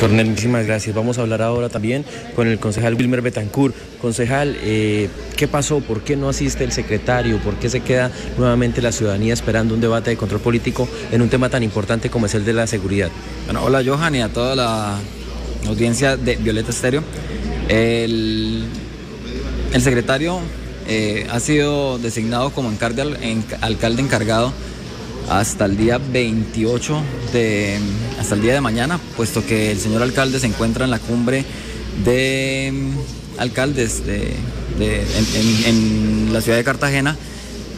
Coronel, 0.00 0.28
muchísimas 0.28 0.64
gracias. 0.66 0.96
Vamos 0.96 1.18
a 1.18 1.20
hablar 1.20 1.42
ahora 1.42 1.68
también 1.68 2.06
con 2.34 2.48
el 2.48 2.58
concejal 2.58 2.94
Wilmer 2.94 3.20
Betancourt. 3.20 3.74
Concejal, 4.00 4.56
eh, 4.62 5.10
¿qué 5.36 5.46
pasó? 5.46 5.80
¿Por 5.80 6.00
qué 6.00 6.16
no 6.16 6.30
asiste 6.30 6.64
el 6.64 6.72
secretario? 6.72 7.36
¿Por 7.38 7.56
qué 7.56 7.68
se 7.68 7.80
queda 7.80 8.10
nuevamente 8.38 8.80
la 8.80 8.92
ciudadanía 8.92 9.34
esperando 9.34 9.74
un 9.74 9.80
debate 9.82 10.08
de 10.08 10.16
control 10.16 10.40
político 10.40 10.88
en 11.12 11.20
un 11.20 11.28
tema 11.28 11.50
tan 11.50 11.62
importante 11.62 12.08
como 12.08 12.24
es 12.24 12.34
el 12.34 12.46
de 12.46 12.54
la 12.54 12.66
seguridad? 12.66 13.10
Bueno, 13.44 13.62
hola 13.62 13.82
Johan 13.84 14.14
y 14.14 14.22
a 14.22 14.30
toda 14.30 14.56
la 14.56 14.98
audiencia 15.68 16.16
de 16.16 16.36
Violeta 16.36 16.70
Estéreo. 16.70 17.02
El, 17.68 18.64
el 19.74 19.82
secretario 19.82 20.40
eh, 20.88 21.26
ha 21.30 21.40
sido 21.40 21.98
designado 21.98 22.50
como 22.50 22.70
encarde- 22.70 23.16
en- 23.22 23.44
alcalde 23.60 24.02
encargado 24.02 24.52
hasta 25.28 25.64
el 25.66 25.76
día 25.76 25.98
28 25.98 27.00
de 27.32 27.78
hasta 28.18 28.34
el 28.34 28.42
día 28.42 28.52
de 28.54 28.60
mañana, 28.60 28.98
puesto 29.16 29.44
que 29.46 29.70
el 29.70 29.78
señor 29.78 30.02
alcalde 30.02 30.40
se 30.40 30.46
encuentra 30.46 30.84
en 30.84 30.90
la 30.90 30.98
cumbre 30.98 31.44
de 32.04 32.70
mm, 32.72 33.40
alcaldes 33.40 34.04
de, 34.06 34.34
en, 35.66 36.32
la 36.32 36.40
ciudad 36.40 36.56
de 36.58 36.64
Cartagena. 36.64 37.16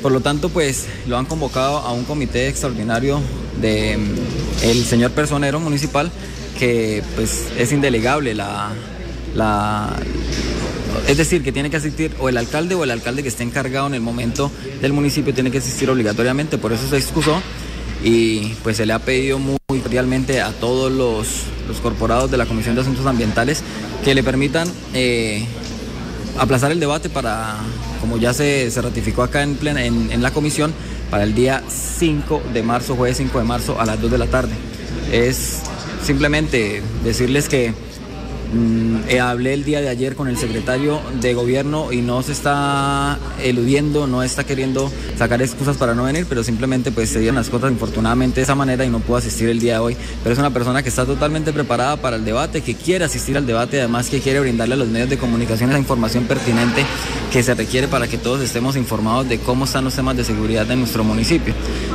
Por 0.01 0.13
lo 0.13 0.21
tanto, 0.21 0.49
pues 0.49 0.87
lo 1.07 1.17
han 1.19 1.27
convocado 1.27 1.79
a 1.79 1.93
un 1.93 2.05
comité 2.05 2.49
extraordinario 2.49 3.21
de 3.61 3.99
mm, 3.99 4.85
señor 4.85 5.11
personero 5.13 5.61
municipal 5.61 6.11
que 6.59 7.03
pues 7.17 7.49
es 7.59 7.73
indelegable 7.73 8.35
la, 8.35 8.71
la 9.35 9.91
es 11.09 11.17
decir, 11.17 11.43
que 11.43 11.53
tiene 11.53 11.71
que 11.71 11.77
asistir 11.77 12.13
o 12.19 12.29
el 12.29 12.37
alcalde 12.37 12.75
o 12.75 12.85
el 12.85 12.91
alcalde 12.91 13.23
que 13.23 13.29
esté 13.29 13.43
encargado 13.43 13.87
en 13.87 13.95
el 13.95 14.01
momento 14.01 14.51
del 14.81 14.93
municipio 14.93 15.33
tiene 15.35 15.51
que 15.51 15.59
asistir 15.59 15.89
obligatoriamente, 15.91 16.59
por 16.59 16.73
eso 16.73 16.89
se 16.89 16.97
excusó 16.97 17.41
y 18.05 18.55
pues 18.63 18.77
se 18.79 18.87
le 18.87 18.93
ha 18.93 18.99
pedido 18.99 19.39
muy 19.39 19.57
cordialmente 19.83 20.41
a 20.41 20.51
todos 20.53 20.91
los, 20.91 21.81
corporados 21.83 22.31
de 22.31 22.37
la 22.37 22.47
Comisión 22.47 22.75
de 22.75 22.81
Asuntos 22.83 23.07
Ambientales 23.07 23.63
que 24.05 24.15
le 24.15 24.23
permitan 24.23 24.69
eh, 24.95 25.45
aplazar 26.39 26.73
el 26.73 26.81
debate 26.81 27.09
para, 27.09 27.57
como 28.01 28.19
ya 28.19 28.35
se, 28.35 28.71
se 28.71 28.83
ratificó 28.83 29.23
acá 29.23 29.43
en, 29.43 29.55
plena- 29.57 29.85
en, 29.85 30.11
en 30.13 30.23
la 30.23 30.31
comisión, 30.33 30.73
para 31.11 31.25
el 31.25 31.35
día 31.35 31.63
5 31.99 32.43
de 32.53 32.63
marzo, 32.63 32.97
jueves 32.97 33.17
5 33.19 33.39
de 33.39 33.45
marzo 33.45 33.81
a 33.81 33.85
las 33.87 34.01
2 34.01 34.11
de 34.11 34.19
la 34.19 34.27
tarde. 34.27 34.53
Es 35.13 35.61
simplemente 36.05 36.83
decirles 37.05 37.49
que 37.49 37.73
Mm, 38.53 39.09
eh, 39.09 39.19
hablé 39.19 39.55
el 39.55 39.65
día 39.65 39.81
de 39.81 39.89
ayer 39.89 40.15
con 40.15 40.29
el 40.29 40.37
secretario 40.37 41.01
de 41.21 41.33
gobierno 41.33 41.91
y 41.91 42.03
no 42.03 42.23
se 42.23 42.33
está 42.33 43.19
eludiendo, 43.43 44.07
no 44.07 44.23
está 44.23 44.45
queriendo 44.45 44.93
sacar 45.17 45.41
excusas 45.41 45.79
para 45.79 45.95
no 45.95 46.05
venir, 46.05 46.27
pero 46.29 46.45
simplemente 46.45 46.93
pues 46.93 47.09
se 47.09 47.21
dieron 47.21 47.37
las 47.37 47.49
cosas 47.49 47.73
infortunadamente 47.73 48.37
de 48.37 48.43
esa 48.43 48.55
manera 48.55 48.85
y 48.85 48.91
no 48.91 49.01
pudo 49.01 49.17
asistir 49.17 49.49
el 49.49 49.59
día 49.59 49.75
de 49.75 49.79
hoy. 49.79 49.97
Pero 50.23 50.35
es 50.35 50.39
una 50.39 50.51
persona 50.51 50.83
que 50.83 50.91
está 50.91 51.07
totalmente 51.07 51.53
preparada 51.53 51.97
para 51.97 52.17
el 52.17 52.25
debate, 52.27 52.61
que 52.61 52.75
quiere 52.75 53.07
asistir 53.07 53.39
al 53.39 53.47
debate, 53.47 53.79
además 53.79 54.11
que 54.11 54.21
quiere 54.21 54.41
brindarle 54.41 54.75
a 54.75 54.79
los 54.79 54.89
medios 54.89 55.09
de 55.09 55.17
comunicación 55.17 55.73
la 55.73 55.79
información 55.79 56.25
pertinente 56.25 56.85
que 57.33 57.43
se 57.43 57.55
requiere 57.55 57.89
para 57.89 58.07
que 58.07 58.19
todos 58.19 58.43
estemos 58.43 58.77
informados 58.77 59.29
de 59.29 59.39
cómo 59.39 59.65
están 59.65 59.85
los 59.85 59.95
temas 59.95 60.17
de 60.17 60.25
seguridad 60.25 60.67
de 60.67 60.77
nuestro 60.77 61.05
municipio. 61.05 61.55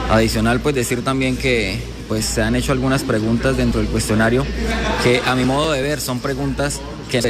Adicional, 0.09 0.59
pues 0.59 0.73
decir 0.73 1.03
también 1.03 1.37
que 1.37 1.96
pues 2.07 2.25
se 2.25 2.41
han 2.41 2.55
hecho 2.55 2.71
algunas 2.71 3.03
preguntas 3.03 3.57
dentro 3.57 3.81
del 3.81 3.89
cuestionario 3.89 4.45
que 5.03 5.21
a 5.25 5.35
mi 5.35 5.45
modo 5.45 5.71
de 5.71 5.81
ver 5.81 5.99
son 5.99 6.19
preguntas 6.19 6.81
que 7.07 7.21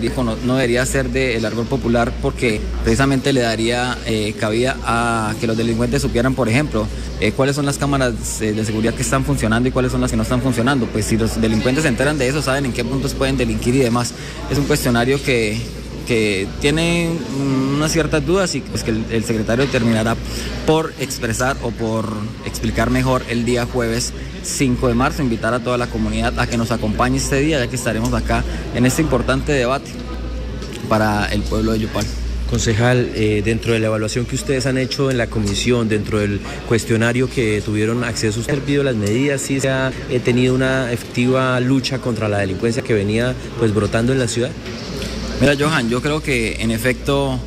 no 0.43 0.55
debería 0.55 0.86
ser 0.86 1.10
del 1.10 1.46
árbol 1.46 1.65
popular 1.65 2.12
porque 2.22 2.60
precisamente 2.84 3.31
le 3.31 3.41
daría 3.41 3.98
eh, 4.05 4.34
cabida 4.39 4.75
a 4.84 5.36
que 5.39 5.48
los 5.48 5.55
delincuentes 5.55 6.01
supieran, 6.01 6.34
por 6.34 6.50
ejemplo, 6.50 6.88
eh, 7.19 7.31
cuáles 7.31 7.55
son 7.55 7.65
las 7.65 7.77
cámaras 7.77 8.41
eh, 8.41 8.53
de 8.53 8.65
seguridad 8.65 8.93
que 8.93 9.03
están 9.03 9.24
funcionando 9.24 9.69
y 9.69 9.72
cuáles 9.72 9.91
son 9.91 10.01
las 10.01 10.12
que 10.12 10.17
no 10.17 10.24
están 10.24 10.41
funcionando. 10.41 10.88
Pues 10.88 11.05
si 11.05 11.17
los 11.17 11.39
delincuentes 11.39 11.84
se 11.84 11.89
enteran 11.89 12.17
de 12.17 12.27
eso, 12.27 12.41
saben 12.41 12.65
en 12.65 12.74
qué 12.74 12.84
puntos 12.84 13.13
pueden 13.13 13.38
delinquir 13.38 13.75
y 13.75 13.79
demás. 13.79 14.13
Es 14.50 14.57
un 14.57 14.65
cuestionario 14.65 15.22
que 15.22 15.62
que 16.08 16.48
tiene 16.62 17.12
unas 17.76 17.92
ciertas 17.92 18.26
dudas 18.26 18.56
y 18.56 18.62
pues 18.62 18.84
que 18.84 18.92
el, 18.92 19.24
secretario 19.26 19.66
terminará 19.66 20.16
por 20.66 20.94
expresar 21.00 21.58
o 21.62 21.72
por 21.72 22.08
explicar 22.46 22.90
mejor 22.90 23.24
el 23.30 23.44
día 23.46 23.66
jueves 23.66 24.14
5 24.44 24.88
de 24.88 24.94
marzo, 24.94 25.22
invitar 25.22 25.54
a 25.54 25.60
toda 25.60 25.78
la 25.78 25.88
comunidad 25.88 26.40
a 26.40 26.48
que 26.48 26.58
nos 26.58 26.72
acompañe 26.72 27.18
este 27.18 27.40
día, 27.42 27.60
ya 27.60 27.68
que 27.68 27.76
estaremos 27.76 28.14
acá 28.14 28.44
en 28.74 28.86
este 28.86 29.02
importante 29.02 29.52
debate 29.52 29.92
para 30.88 31.26
el 31.26 31.42
pueblo 31.42 31.74
de 31.74 31.80
Yopal. 31.80 32.06
Concejal, 32.50 33.12
eh, 33.14 33.42
dentro 33.44 33.74
de 33.74 33.80
la 33.80 33.88
evaluación 33.88 34.26
que 34.26 34.36
ustedes 34.36 34.66
han 34.66 34.78
hecho 34.78 35.12
en 35.12 35.18
la 35.18 35.28
comisión, 35.28 35.90
dentro 35.90 36.20
del 36.20 36.40
cuestionario 36.70 37.30
que 37.30 37.62
tuvieron 37.62 38.06
acceso, 38.06 38.40
¿usted 38.40 38.54
ha 38.54 38.56
servido 38.56 38.84
las 38.84 38.96
medidas? 38.96 39.42
¿Sí 39.42 39.60
se 39.60 39.68
ha 39.68 39.92
eh, 40.10 40.22
tenido 40.22 40.56
una 40.56 40.94
efectiva 40.94 41.60
lucha 41.60 42.00
contra 42.00 42.30
la 42.30 42.38
delincuencia 42.38 42.82
que 42.82 42.94
venía 42.94 43.36
pues 43.60 43.74
brotando 43.74 44.14
en 44.14 44.20
la 44.20 44.30
ciudad? 44.30 44.52
Mira, 45.39 45.53
Johan, 45.58 45.88
yo 45.88 46.01
creo 46.01 46.22
que 46.24 46.63
en 46.63 46.72
efecto 46.72 47.39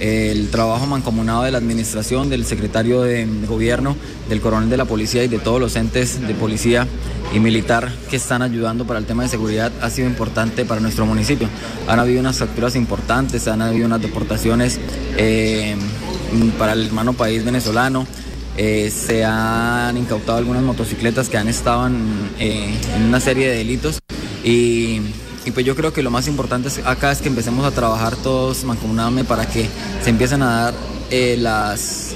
el 0.00 0.50
trabajo 0.50 0.86
mancomunado 0.86 1.44
de 1.44 1.52
la 1.52 1.58
administración, 1.58 2.28
del 2.28 2.44
secretario 2.44 3.02
de 3.02 3.28
gobierno, 3.46 3.96
del 4.28 4.40
coronel 4.40 4.68
de 4.68 4.76
la 4.76 4.86
policía 4.86 5.22
y 5.22 5.28
de 5.28 5.38
todos 5.38 5.60
los 5.60 5.76
entes 5.76 6.20
de 6.26 6.34
policía 6.34 6.88
y 7.32 7.38
militar 7.38 7.92
que 8.10 8.16
están 8.16 8.42
ayudando 8.42 8.88
para 8.88 8.98
el 8.98 9.06
tema 9.06 9.22
de 9.22 9.28
seguridad 9.28 9.70
ha 9.80 9.88
sido 9.90 10.08
importante 10.08 10.64
para 10.64 10.80
nuestro 10.80 11.06
municipio. 11.06 11.48
Han 11.86 12.00
habido 12.00 12.18
unas 12.18 12.38
facturas 12.38 12.74
importantes, 12.74 13.46
han 13.46 13.62
habido 13.62 13.86
unas 13.86 14.02
deportaciones 14.02 14.80
eh, 15.16 15.76
para 16.58 16.72
el 16.72 16.86
hermano 16.86 17.12
país 17.12 17.44
venezolano. 17.44 18.04
Eh, 18.56 18.90
se 18.90 19.24
han 19.24 19.96
incautado 19.96 20.38
algunas 20.38 20.64
motocicletas 20.64 21.28
que 21.28 21.38
han 21.38 21.46
estado 21.46 21.88
eh, 22.40 22.74
en 22.96 23.02
una 23.04 23.20
serie 23.20 23.48
de 23.48 23.58
delitos 23.58 24.00
y 24.44 25.00
y 25.44 25.50
pues 25.50 25.66
yo 25.66 25.74
creo 25.74 25.92
que 25.92 26.02
lo 26.02 26.10
más 26.10 26.28
importante 26.28 26.68
acá 26.84 27.10
es 27.10 27.20
que 27.20 27.28
empecemos 27.28 27.64
a 27.64 27.72
trabajar 27.72 28.16
todos 28.16 28.64
mancomunadamente 28.64 29.28
para 29.28 29.46
que 29.46 29.68
se 30.02 30.10
empiecen 30.10 30.42
a 30.42 30.46
dar 30.46 30.74
eh, 31.10 31.36
las, 31.38 32.14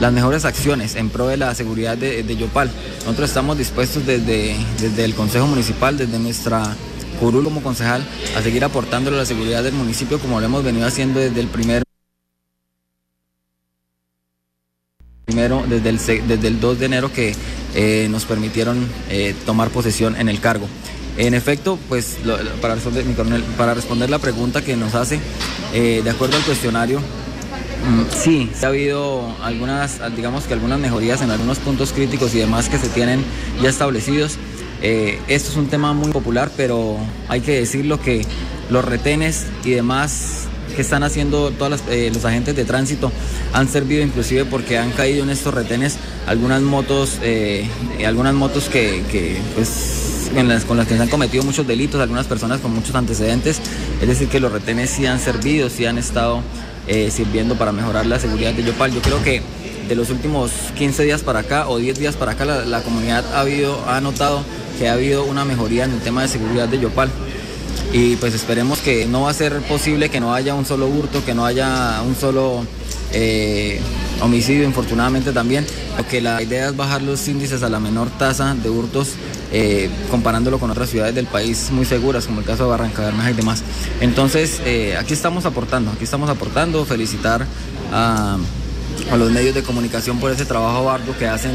las 0.00 0.12
mejores 0.12 0.44
acciones 0.44 0.96
en 0.96 1.10
pro 1.10 1.28
de 1.28 1.36
la 1.36 1.54
seguridad 1.54 1.96
de, 1.96 2.36
Yopal. 2.36 2.70
Nosotros 3.00 3.30
estamos 3.30 3.56
dispuestos 3.56 4.04
desde, 4.04 4.56
desde 4.80 5.04
el 5.04 5.14
Consejo 5.14 5.46
Municipal, 5.46 5.96
desde 5.96 6.18
nuestra 6.18 6.76
curul 7.20 7.44
como 7.44 7.62
concejal, 7.62 8.04
a 8.36 8.42
seguir 8.42 8.64
aportando 8.64 9.10
a 9.10 9.14
la 9.14 9.24
seguridad 9.24 9.62
del 9.62 9.74
municipio 9.74 10.18
como 10.18 10.40
lo 10.40 10.46
hemos 10.46 10.64
venido 10.64 10.86
haciendo 10.86 11.20
desde 11.20 11.40
el 11.40 11.46
primer 11.46 11.84
primero 15.24 15.64
desde 15.68 15.88
el, 15.88 16.28
desde 16.28 16.48
el 16.48 16.60
2 16.60 16.78
de 16.80 16.86
enero 16.86 17.12
que 17.12 17.34
eh, 17.74 18.08
nos 18.10 18.24
permitieron 18.24 18.86
eh, 19.08 19.34
tomar 19.46 19.70
posesión 19.70 20.16
en 20.16 20.28
el 20.28 20.40
cargo. 20.40 20.68
En 21.16 21.34
efecto, 21.34 21.78
pues 21.88 22.16
para, 22.60 22.74
responder, 22.74 24.10
la 24.10 24.18
pregunta 24.18 24.62
que 24.62 24.76
nos 24.76 24.94
hace, 24.94 25.20
eh, 25.72 26.00
de 26.02 26.10
acuerdo 26.10 26.36
al 26.36 26.42
cuestionario, 26.42 26.98
mm, 26.98 28.02
sí, 28.20 28.50
ha 28.62 28.66
habido 28.66 29.24
algunas, 29.42 30.00
digamos 30.16 30.44
que 30.44 30.54
algunas 30.54 30.80
mejorías 30.80 31.22
en 31.22 31.30
algunos 31.30 31.58
puntos 31.58 31.92
críticos 31.92 32.34
y 32.34 32.38
demás 32.38 32.68
que 32.68 32.78
se 32.78 32.88
tienen 32.88 33.24
ya 33.62 33.68
establecidos. 33.68 34.38
Eh, 34.82 35.20
esto 35.28 35.50
es 35.52 35.56
un 35.56 35.68
tema 35.68 35.92
muy 35.92 36.10
popular, 36.10 36.50
pero 36.56 36.96
hay 37.28 37.40
que 37.42 37.52
decirlo 37.60 38.00
que 38.00 38.26
los 38.68 38.84
retenes 38.84 39.46
y 39.64 39.70
demás 39.70 40.48
que 40.74 40.82
están 40.82 41.04
haciendo 41.04 41.52
todos 41.52 41.80
eh, 41.88 42.10
los 42.12 42.24
agentes 42.24 42.56
de 42.56 42.64
tránsito 42.64 43.12
han 43.52 43.68
servido 43.68 44.02
inclusive 44.02 44.44
porque 44.44 44.78
han 44.78 44.90
caído 44.90 45.22
en 45.22 45.30
estos 45.30 45.54
retenes 45.54 45.96
algunas 46.26 46.60
motos, 46.62 47.20
algunas 48.04 48.34
motos 48.34 48.64
que, 48.64 49.04
que 49.12 49.38
pues 49.54 50.03
con 50.30 50.76
las 50.76 50.86
que 50.86 50.96
se 50.96 51.02
han 51.02 51.08
cometido 51.08 51.44
muchos 51.44 51.66
delitos, 51.66 52.00
algunas 52.00 52.26
personas 52.26 52.60
con 52.60 52.74
muchos 52.74 52.94
antecedentes. 52.94 53.60
Es 54.00 54.08
decir, 54.08 54.28
que 54.28 54.40
los 54.40 54.52
retenes 54.52 54.90
sí 54.90 55.06
han 55.06 55.20
servido, 55.20 55.70
sí 55.70 55.86
han 55.86 55.98
estado 55.98 56.42
eh, 56.86 57.10
sirviendo 57.10 57.56
para 57.56 57.72
mejorar 57.72 58.06
la 58.06 58.18
seguridad 58.18 58.52
de 58.52 58.62
Yopal. 58.62 58.92
Yo 58.92 59.00
creo 59.00 59.22
que 59.22 59.42
de 59.88 59.94
los 59.94 60.10
últimos 60.10 60.50
15 60.76 61.04
días 61.04 61.22
para 61.22 61.40
acá 61.40 61.68
o 61.68 61.78
10 61.78 61.98
días 61.98 62.16
para 62.16 62.32
acá 62.32 62.44
la, 62.44 62.82
comunidad 62.82 63.24
ha, 63.34 63.40
habido, 63.40 63.88
ha 63.88 64.00
notado 64.00 64.42
que 64.78 64.88
ha 64.88 64.94
habido 64.94 65.24
una 65.24 65.44
mejoría 65.44 65.84
en 65.84 65.92
el 65.92 66.00
tema 66.00 66.22
de 66.22 66.28
seguridad 66.28 66.68
de 66.68 66.80
Yopal. 66.80 67.10
Y 67.92 68.16
pues 68.16 68.34
esperemos 68.34 68.80
que 68.80 69.06
no 69.06 69.22
va 69.22 69.30
a 69.30 69.34
ser 69.34 69.60
posible 69.62 70.08
que 70.08 70.20
no 70.20 70.34
haya 70.34 70.54
un 70.54 70.64
solo 70.64 70.88
hurto, 70.88 71.24
que 71.24 71.34
no 71.34 71.46
haya 71.46 72.02
un 72.02 72.16
solo 72.16 72.64
eh, 73.12 73.80
homicidio, 74.20 74.64
infortunadamente 74.64 75.32
también, 75.32 75.64
porque 75.96 76.20
la 76.20 76.42
idea 76.42 76.68
es 76.68 76.76
bajar 76.76 77.02
los 77.02 77.26
índices 77.28 77.62
a 77.62 77.68
la 77.68 77.78
menor 77.78 78.10
tasa 78.18 78.54
de 78.54 78.68
hurtos 78.68 79.10
eh, 79.56 79.88
comparándolo 80.10 80.58
con 80.58 80.68
otras 80.72 80.90
ciudades 80.90 81.14
del 81.14 81.26
país 81.26 81.70
muy 81.70 81.84
seguras, 81.84 82.26
como 82.26 82.40
el 82.40 82.44
caso 82.44 82.64
de 82.64 82.70
Barranca 82.70 83.02
Bermeja 83.02 83.30
y 83.30 83.34
demás. 83.34 83.62
Entonces, 84.00 84.60
eh, 84.64 84.96
aquí 84.96 85.12
estamos 85.12 85.46
aportando, 85.46 85.92
aquí 85.92 86.02
estamos 86.02 86.28
aportando, 86.28 86.84
felicitar 86.84 87.46
a, 87.92 88.36
los 89.16 89.30
medios 89.30 89.54
de 89.54 89.62
comunicación 89.62 90.18
por 90.18 90.32
ese 90.32 90.44
trabajo 90.44 90.90
arduo 90.90 91.16
que 91.16 91.28
hacen 91.28 91.52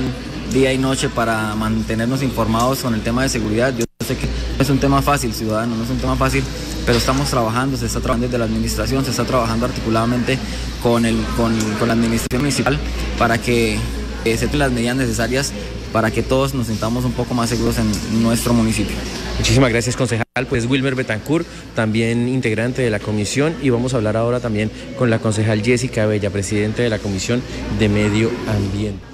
día 0.53 0.72
y 0.72 0.77
noche 0.77 1.10
para 1.10 1.53
mantenernos 1.56 2.24
informados 2.24 2.79
con 2.79 2.94
el 2.94 3.01
tema 3.01 3.24
de 3.24 3.27
seguridad. 3.27 3.74
Yo 3.77 3.84
sé 4.08 4.15
que 4.15 4.27
no 4.27 4.63
es 4.63 4.70
un 4.70 4.79
tema 4.79 5.01
fácil, 5.01 5.34
ciudadano, 5.34 5.75
no 5.75 5.84
es 5.84 5.89
un 5.89 5.98
tema 5.98 6.15
fácil, 6.15 6.41
pero 6.86 6.98
estamos 6.98 7.29
trabajando, 7.29 7.75
se 7.75 7.88
está 7.88 8.00
trabajando 8.00 8.27
desde 8.27 8.38
la 8.38 8.46
administración, 8.46 9.03
se 9.03 9.12
está 9.12 9.25
trabajando 9.25 9.65
articuladamente 9.65 10.39
con, 10.82 11.06
el, 11.06 11.18
con, 11.36 11.53
la 11.86 11.94
administración 11.94 12.44
municipal 12.44 12.79
para 13.18 13.38
que 13.39 13.77
eh, 14.24 14.38
se 14.38 14.46
tomen 14.46 14.60
las 14.60 14.72
medidas 14.72 14.96
necesarias 14.96 15.51
para 15.91 16.12
que 16.12 16.24
todos 16.24 16.53
nos 16.53 16.67
sintamos 16.67 17.05
un 17.05 17.13
poco 17.13 17.34
más 17.34 17.50
seguros 17.50 17.77
en 17.77 18.22
nuestro 18.22 18.53
municipio. 18.53 18.96
Muchísimas 19.38 19.69
gracias, 19.69 19.96
concejal. 19.96 20.25
Pues 20.48 20.65
Wilmer 20.65 20.96
Betancourt, 20.96 21.46
también 21.75 22.27
integrante 22.27 22.81
de 22.81 22.89
la 22.89 23.00
comisión, 23.00 23.55
y 23.62 23.69
vamos 23.69 23.93
a 23.93 23.98
hablar 23.98 24.17
ahora 24.17 24.39
también 24.39 24.72
con 24.98 25.10
la 25.10 25.19
concejal 25.19 25.62
Jessica 25.62 26.05
Bella, 26.05 26.29
presidente 26.29 26.81
de 26.81 26.89
la 26.89 27.00
Comisión 27.00 27.41
de 27.77 27.89
Medio 27.89 28.31
Ambiente. 28.48 29.10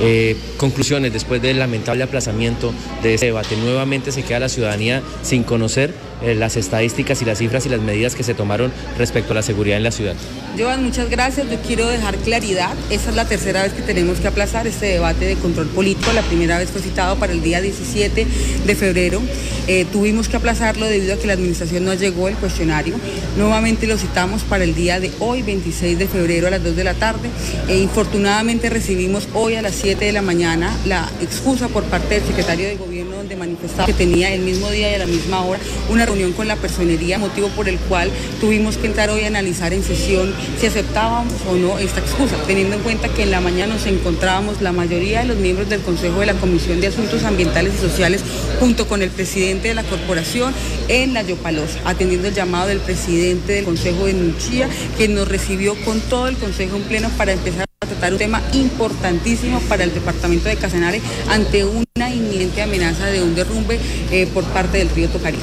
Eh, 0.00 0.36
conclusiones 0.56 1.12
después 1.12 1.42
del 1.42 1.58
lamentable 1.58 2.04
aplazamiento 2.04 2.72
de 3.02 3.14
este 3.14 3.26
debate. 3.26 3.56
Nuevamente 3.56 4.12
se 4.12 4.22
queda 4.22 4.40
la 4.40 4.48
ciudadanía 4.48 5.02
sin 5.22 5.42
conocer 5.42 5.92
eh, 6.22 6.34
las 6.34 6.56
estadísticas 6.56 7.22
y 7.22 7.24
las 7.24 7.38
cifras 7.38 7.66
y 7.66 7.68
las 7.68 7.80
medidas 7.80 8.14
que 8.14 8.22
se 8.22 8.34
tomaron 8.34 8.72
respecto 8.98 9.32
a 9.32 9.36
la 9.36 9.42
seguridad 9.42 9.76
en 9.76 9.82
la 9.82 9.90
ciudad. 9.90 10.14
Joan, 10.58 10.82
muchas 10.82 11.08
gracias. 11.08 11.48
Yo 11.50 11.58
quiero 11.66 11.86
dejar 11.86 12.16
claridad. 12.16 12.74
Esta 12.90 13.10
es 13.10 13.16
la 13.16 13.24
tercera 13.24 13.62
vez 13.62 13.72
que 13.72 13.82
tenemos 13.82 14.18
que 14.18 14.28
aplazar 14.28 14.66
este 14.66 14.86
debate 14.86 15.24
de 15.24 15.36
control 15.36 15.68
político. 15.68 16.12
La 16.12 16.22
primera 16.22 16.58
vez 16.58 16.70
fue 16.70 16.80
citado 16.80 17.16
para 17.16 17.32
el 17.32 17.42
día 17.42 17.60
17 17.60 18.26
de 18.66 18.74
febrero. 18.74 19.22
Eh, 19.66 19.86
tuvimos 19.92 20.28
que 20.28 20.36
aplazarlo 20.36 20.86
debido 20.86 21.14
a 21.14 21.16
que 21.16 21.26
la 21.26 21.34
administración 21.34 21.84
no 21.84 21.94
llegó 21.94 22.28
el 22.28 22.34
cuestionario. 22.34 22.96
Nuevamente 23.36 23.86
lo 23.86 23.96
citamos 23.96 24.42
para 24.42 24.64
el 24.64 24.74
día 24.74 24.98
de 24.98 25.12
hoy, 25.20 25.42
26 25.42 25.98
de 25.98 26.08
febrero 26.08 26.48
a 26.48 26.50
las 26.50 26.62
2 26.62 26.76
de 26.76 26.84
la 26.84 26.94
tarde. 26.94 27.28
E 27.68 27.78
infortunadamente 27.78 28.68
recibimos 28.68 29.28
hoy 29.34 29.54
a 29.54 29.62
las 29.62 29.74
7 29.76 30.04
de 30.04 30.12
la 30.12 30.22
mañana 30.22 30.76
la 30.86 31.08
excusa 31.20 31.68
por 31.68 31.84
parte 31.84 32.16
del 32.16 32.26
secretario 32.26 32.66
de 32.66 32.76
gobierno 32.76 33.16
donde 33.16 33.36
manifestaba 33.36 33.86
que 33.86 33.92
tenía 33.92 34.34
el 34.34 34.40
mismo 34.40 34.70
día 34.70 34.90
y 34.90 34.94
a 34.94 34.98
la 34.98 35.06
misma 35.06 35.42
hora 35.44 35.60
una 35.88 36.06
reunión 36.10 36.32
con 36.32 36.48
la 36.48 36.56
personería, 36.56 37.18
motivo 37.18 37.48
por 37.50 37.68
el 37.68 37.78
cual 37.78 38.10
tuvimos 38.40 38.76
que 38.76 38.88
entrar 38.88 39.10
hoy 39.10 39.22
a 39.22 39.28
analizar 39.28 39.72
en 39.72 39.84
sesión 39.84 40.34
si 40.58 40.66
aceptábamos 40.66 41.34
o 41.48 41.54
no 41.54 41.78
esta 41.78 42.00
excusa, 42.00 42.36
teniendo 42.46 42.76
en 42.76 42.82
cuenta 42.82 43.08
que 43.08 43.22
en 43.22 43.30
la 43.30 43.40
mañana 43.40 43.74
nos 43.74 43.86
encontrábamos 43.86 44.60
la 44.60 44.72
mayoría 44.72 45.20
de 45.20 45.26
los 45.26 45.36
miembros 45.36 45.68
del 45.68 45.80
Consejo 45.80 46.20
de 46.20 46.26
la 46.26 46.34
Comisión 46.34 46.80
de 46.80 46.88
Asuntos 46.88 47.22
Ambientales 47.22 47.74
y 47.74 47.78
Sociales 47.78 48.22
junto 48.58 48.88
con 48.88 49.02
el 49.02 49.10
presidente 49.10 49.68
de 49.68 49.74
la 49.74 49.84
corporación 49.84 50.52
en 50.88 51.14
la 51.14 51.22
Yopalosa, 51.22 51.78
atendiendo 51.84 52.28
el 52.28 52.34
llamado 52.34 52.66
del 52.68 52.80
presidente 52.80 53.52
del 53.52 53.64
Consejo 53.64 54.06
de 54.06 54.14
Nuchía, 54.14 54.68
que 54.98 55.06
nos 55.06 55.28
recibió 55.28 55.76
con 55.84 56.00
todo 56.00 56.26
el 56.26 56.36
Consejo 56.36 56.76
en 56.76 56.82
pleno 56.82 57.08
para 57.16 57.32
empezar 57.32 57.66
a 57.80 57.86
tratar 57.86 58.12
un 58.12 58.18
tema 58.18 58.42
importantísimo 58.52 59.60
para 59.60 59.84
el 59.84 59.94
departamento 59.94 60.48
de 60.48 60.56
Casanare 60.56 61.00
ante 61.28 61.64
una 61.64 62.10
inminente 62.10 62.62
amenaza 62.62 63.06
de 63.06 63.22
un 63.22 63.34
derrumbe 63.34 63.78
eh, 64.10 64.26
por 64.34 64.44
parte 64.44 64.78
del 64.78 64.90
río 64.90 65.08
Tocarí. 65.08 65.38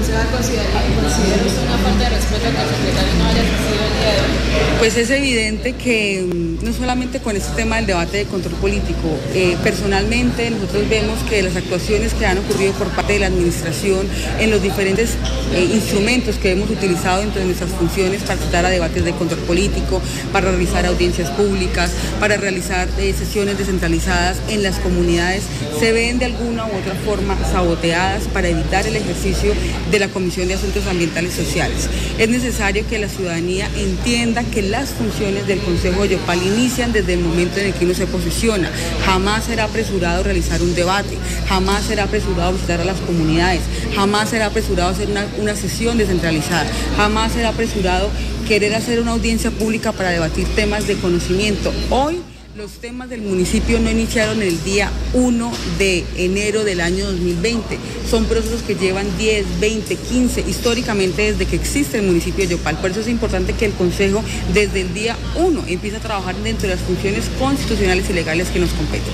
¿Considera 0.00 1.44
usted 1.44 1.62
una 1.62 1.76
falta 1.76 2.04
de 2.04 2.08
respeto 2.08 2.40
que 2.40 2.62
el 2.62 2.68
secretario 2.70 3.14
no 3.18 3.26
haya 3.26 3.42
asistido 3.42 3.84
el 3.84 3.92
día 4.00 4.12
de 4.14 4.20
hoy? 4.22 4.69
Pues 4.80 4.96
es 4.96 5.10
evidente 5.10 5.74
que 5.74 6.22
mm, 6.22 6.64
no 6.64 6.72
solamente 6.72 7.20
con 7.20 7.36
este 7.36 7.54
tema 7.54 7.76
del 7.76 7.84
debate 7.84 8.16
de 8.16 8.24
control 8.24 8.54
político, 8.54 9.14
eh, 9.34 9.54
personalmente 9.62 10.50
nosotros 10.50 10.88
vemos 10.88 11.18
que 11.28 11.42
las 11.42 11.54
actuaciones 11.54 12.14
que 12.14 12.24
han 12.24 12.38
ocurrido 12.38 12.72
por 12.72 12.88
parte 12.88 13.12
de 13.12 13.18
la 13.18 13.26
administración 13.26 14.08
en 14.38 14.50
los 14.50 14.62
diferentes 14.62 15.16
eh, 15.54 15.68
instrumentos 15.74 16.36
que 16.36 16.52
hemos 16.52 16.70
utilizado 16.70 17.20
dentro 17.20 17.40
de 17.40 17.44
nuestras 17.44 17.68
funciones 17.72 18.22
para 18.22 18.40
citar 18.40 18.64
a 18.64 18.70
debates 18.70 19.04
de 19.04 19.12
control 19.12 19.40
político, 19.40 20.00
para 20.32 20.50
realizar 20.50 20.86
audiencias 20.86 21.28
públicas, 21.32 21.90
para 22.18 22.38
realizar 22.38 22.88
eh, 22.98 23.12
sesiones 23.12 23.58
descentralizadas 23.58 24.38
en 24.48 24.62
las 24.62 24.78
comunidades, 24.78 25.42
se 25.78 25.92
ven 25.92 26.18
de 26.18 26.24
alguna 26.24 26.64
u 26.64 26.68
otra 26.68 26.94
forma 27.04 27.36
saboteadas 27.52 28.22
para 28.28 28.48
evitar 28.48 28.86
el 28.86 28.96
ejercicio 28.96 29.52
de 29.90 29.98
la 29.98 30.08
Comisión 30.08 30.48
de 30.48 30.54
Asuntos 30.54 30.86
Ambientales 30.86 31.34
Sociales. 31.34 31.90
Es 32.18 32.30
necesario 32.30 32.86
que 32.88 32.98
la 32.98 33.10
ciudadanía 33.10 33.68
entienda 33.76 34.42
que 34.42 34.69
las 34.70 34.90
funciones 34.90 35.46
del 35.46 35.58
Consejo 35.60 36.02
de 36.02 36.10
Yopal 36.10 36.40
inician 36.42 36.92
desde 36.92 37.14
el 37.14 37.20
momento 37.20 37.58
en 37.58 37.66
el 37.66 37.74
que 37.74 37.84
uno 37.84 37.94
se 37.94 38.06
posiciona. 38.06 38.70
Jamás 39.04 39.44
será 39.44 39.64
apresurado 39.64 40.22
realizar 40.22 40.62
un 40.62 40.74
debate, 40.74 41.18
jamás 41.48 41.84
será 41.84 42.04
apresurado 42.04 42.52
visitar 42.52 42.80
a 42.80 42.84
las 42.84 43.00
comunidades, 43.00 43.60
jamás 43.94 44.30
será 44.30 44.46
apresurado 44.46 44.90
hacer 44.90 45.08
una, 45.38 45.56
sesión 45.56 45.98
descentralizada, 45.98 46.70
jamás 46.96 47.32
será 47.32 47.48
apresurado 47.48 48.08
querer 48.46 48.74
hacer 48.74 49.00
una 49.00 49.10
audiencia 49.12 49.50
pública 49.50 49.92
para 49.92 50.10
debatir 50.10 50.46
temas 50.54 50.86
de 50.86 50.96
conocimiento. 50.96 51.72
Hoy 51.90 52.22
los 52.60 52.72
temas 52.72 53.08
del 53.08 53.22
municipio 53.22 53.80
no 53.80 53.90
iniciaron 53.90 54.42
el 54.42 54.62
día 54.64 54.90
1 55.14 55.52
de 55.78 56.04
enero 56.16 56.62
del 56.62 56.82
año 56.82 57.06
2020. 57.06 57.78
Son 58.08 58.26
procesos 58.26 58.60
que 58.60 58.74
llevan 58.74 59.06
10, 59.16 59.60
20, 59.60 59.96
15, 59.96 60.40
históricamente 60.42 61.32
desde 61.32 61.46
que 61.46 61.56
existe 61.56 61.96
el 61.96 62.04
municipio 62.04 62.46
de 62.46 62.56
Yopal. 62.56 62.76
Por 62.76 62.90
eso 62.90 63.00
es 63.00 63.08
importante 63.08 63.54
que 63.54 63.64
el 63.64 63.72
Consejo 63.72 64.22
desde 64.52 64.82
el 64.82 64.92
día 64.92 65.16
1 65.36 65.64
empiece 65.68 65.96
a 65.96 66.00
trabajar 66.00 66.36
dentro 66.36 66.68
de 66.68 66.74
las 66.74 66.84
funciones 66.84 67.30
constitucionales 67.38 68.10
y 68.10 68.12
legales 68.12 68.48
que 68.48 68.58
nos 68.58 68.70
competen. 68.72 69.10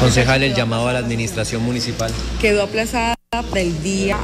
Concejal, 0.00 0.42
el 0.42 0.54
llamado 0.54 0.88
a 0.88 0.92
la 0.92 0.98
administración 0.98 1.62
municipal. 1.62 2.10
Quedó 2.40 2.64
aplazada 2.64 3.14
para 3.30 3.60
el 3.60 3.80
día 3.82 4.18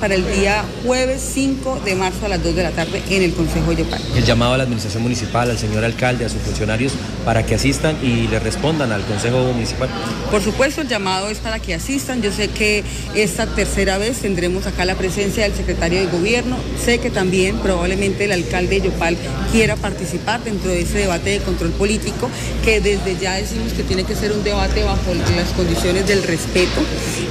para 0.00 0.14
el 0.14 0.24
día 0.34 0.64
jueves 0.84 1.20
5 1.34 1.82
de 1.84 1.94
marzo 1.94 2.24
a 2.24 2.30
las 2.30 2.42
2 2.42 2.56
de 2.56 2.62
la 2.62 2.70
tarde 2.70 3.02
en 3.10 3.22
el 3.22 3.34
Consejo 3.34 3.70
de 3.70 3.84
Yopal. 3.84 4.00
El 4.14 4.24
llamado 4.24 4.54
a 4.54 4.56
la 4.56 4.64
administración 4.64 5.02
municipal, 5.02 5.50
al 5.50 5.58
señor 5.58 5.84
alcalde, 5.84 6.24
a 6.24 6.28
sus 6.30 6.40
funcionarios 6.40 6.92
para 7.26 7.44
que 7.44 7.56
asistan 7.56 7.98
y 8.02 8.28
le 8.28 8.38
respondan 8.38 8.92
al 8.92 9.02
Consejo 9.02 9.38
Municipal. 9.52 9.88
Por 10.30 10.42
supuesto, 10.44 10.80
el 10.80 10.86
llamado 10.88 11.28
es 11.28 11.38
para 11.38 11.58
que 11.58 11.74
asistan. 11.74 12.22
Yo 12.22 12.30
sé 12.30 12.48
que 12.48 12.84
esta 13.16 13.46
tercera 13.46 13.98
vez 13.98 14.18
tendremos 14.18 14.68
acá 14.68 14.84
la 14.84 14.94
presencia 14.94 15.42
del 15.42 15.52
secretario 15.52 15.98
de 15.98 16.06
Gobierno. 16.06 16.56
Sé 16.82 16.98
que 16.98 17.10
también 17.10 17.58
probablemente 17.58 18.26
el 18.26 18.32
alcalde 18.32 18.80
de 18.80 18.86
Yopal 18.86 19.16
quiera 19.50 19.74
participar 19.74 20.44
dentro 20.44 20.70
de 20.70 20.82
ese 20.82 20.98
debate 20.98 21.30
de 21.30 21.40
control 21.40 21.72
político, 21.72 22.30
que 22.64 22.80
desde 22.80 23.16
ya 23.20 23.34
decimos 23.34 23.72
que 23.72 23.82
tiene 23.82 24.04
que 24.04 24.14
ser 24.14 24.30
un 24.30 24.44
debate 24.44 24.84
bajo 24.84 25.12
las 25.12 25.50
condiciones 25.56 26.06
del 26.06 26.22
respeto. 26.22 26.80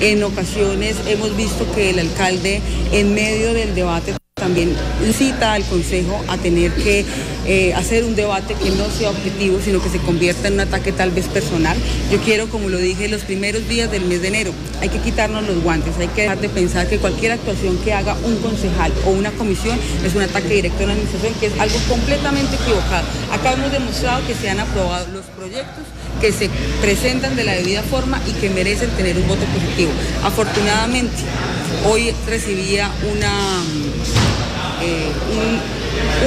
En 0.01 0.21
ocasiones 0.23 0.97
hemos 1.07 1.37
visto 1.37 1.71
que 1.73 1.91
el 1.91 1.99
alcalde 1.99 2.61
en 2.91 3.13
medio 3.13 3.53
del 3.53 3.73
debate 3.73 4.13
también 4.45 4.75
incita 5.03 5.53
al 5.53 5.63
Consejo 5.63 6.23
a 6.27 6.37
tener 6.37 6.71
que 6.71 7.03
eh, 7.47 7.73
hacer 7.73 8.03
un 8.03 8.15
debate 8.15 8.53
que 8.53 8.69
no 8.69 8.91
sea 8.91 9.09
objetivo, 9.09 9.59
sino 9.59 9.81
que 9.81 9.89
se 9.89 9.97
convierta 9.97 10.49
en 10.49 10.53
un 10.53 10.59
ataque 10.59 10.91
tal 10.91 11.09
vez 11.09 11.25
personal. 11.27 11.75
Yo 12.11 12.19
quiero, 12.19 12.47
como 12.47 12.69
lo 12.69 12.77
dije, 12.77 13.07
los 13.07 13.23
primeros 13.23 13.67
días 13.67 13.89
del 13.89 14.05
mes 14.05 14.21
de 14.21 14.27
enero, 14.27 14.51
hay 14.81 14.89
que 14.89 14.99
quitarnos 14.99 15.47
los 15.47 15.63
guantes, 15.63 15.97
hay 15.97 16.09
que 16.09 16.21
dejar 16.21 16.39
de 16.41 16.49
pensar 16.49 16.87
que 16.87 16.99
cualquier 16.99 17.31
actuación 17.31 17.79
que 17.79 17.91
haga 17.93 18.15
un 18.23 18.35
concejal 18.37 18.93
o 19.07 19.09
una 19.09 19.31
comisión 19.31 19.79
es 20.05 20.13
un 20.13 20.21
ataque 20.21 20.49
directo 20.49 20.83
a 20.83 20.87
la 20.87 20.93
administración, 20.93 21.33
que 21.39 21.47
es 21.47 21.59
algo 21.59 21.79
completamente 21.89 22.55
equivocado. 22.55 23.07
Acá 23.31 23.53
hemos 23.53 23.71
demostrado 23.71 24.27
que 24.27 24.35
se 24.35 24.47
han 24.47 24.59
aprobado 24.59 25.07
los 25.11 25.25
proyectos 25.25 25.85
que 26.21 26.31
se 26.31 26.49
presentan 26.81 27.35
de 27.35 27.43
la 27.43 27.53
debida 27.53 27.81
forma 27.83 28.21
y 28.27 28.31
que 28.33 28.49
merecen 28.49 28.89
tener 28.91 29.17
un 29.17 29.27
voto 29.27 29.45
positivo. 29.45 29.91
Afortunadamente, 30.23 31.17
hoy 31.85 32.13
recibía 32.27 32.89
una, 33.13 33.63
eh, 34.85 35.11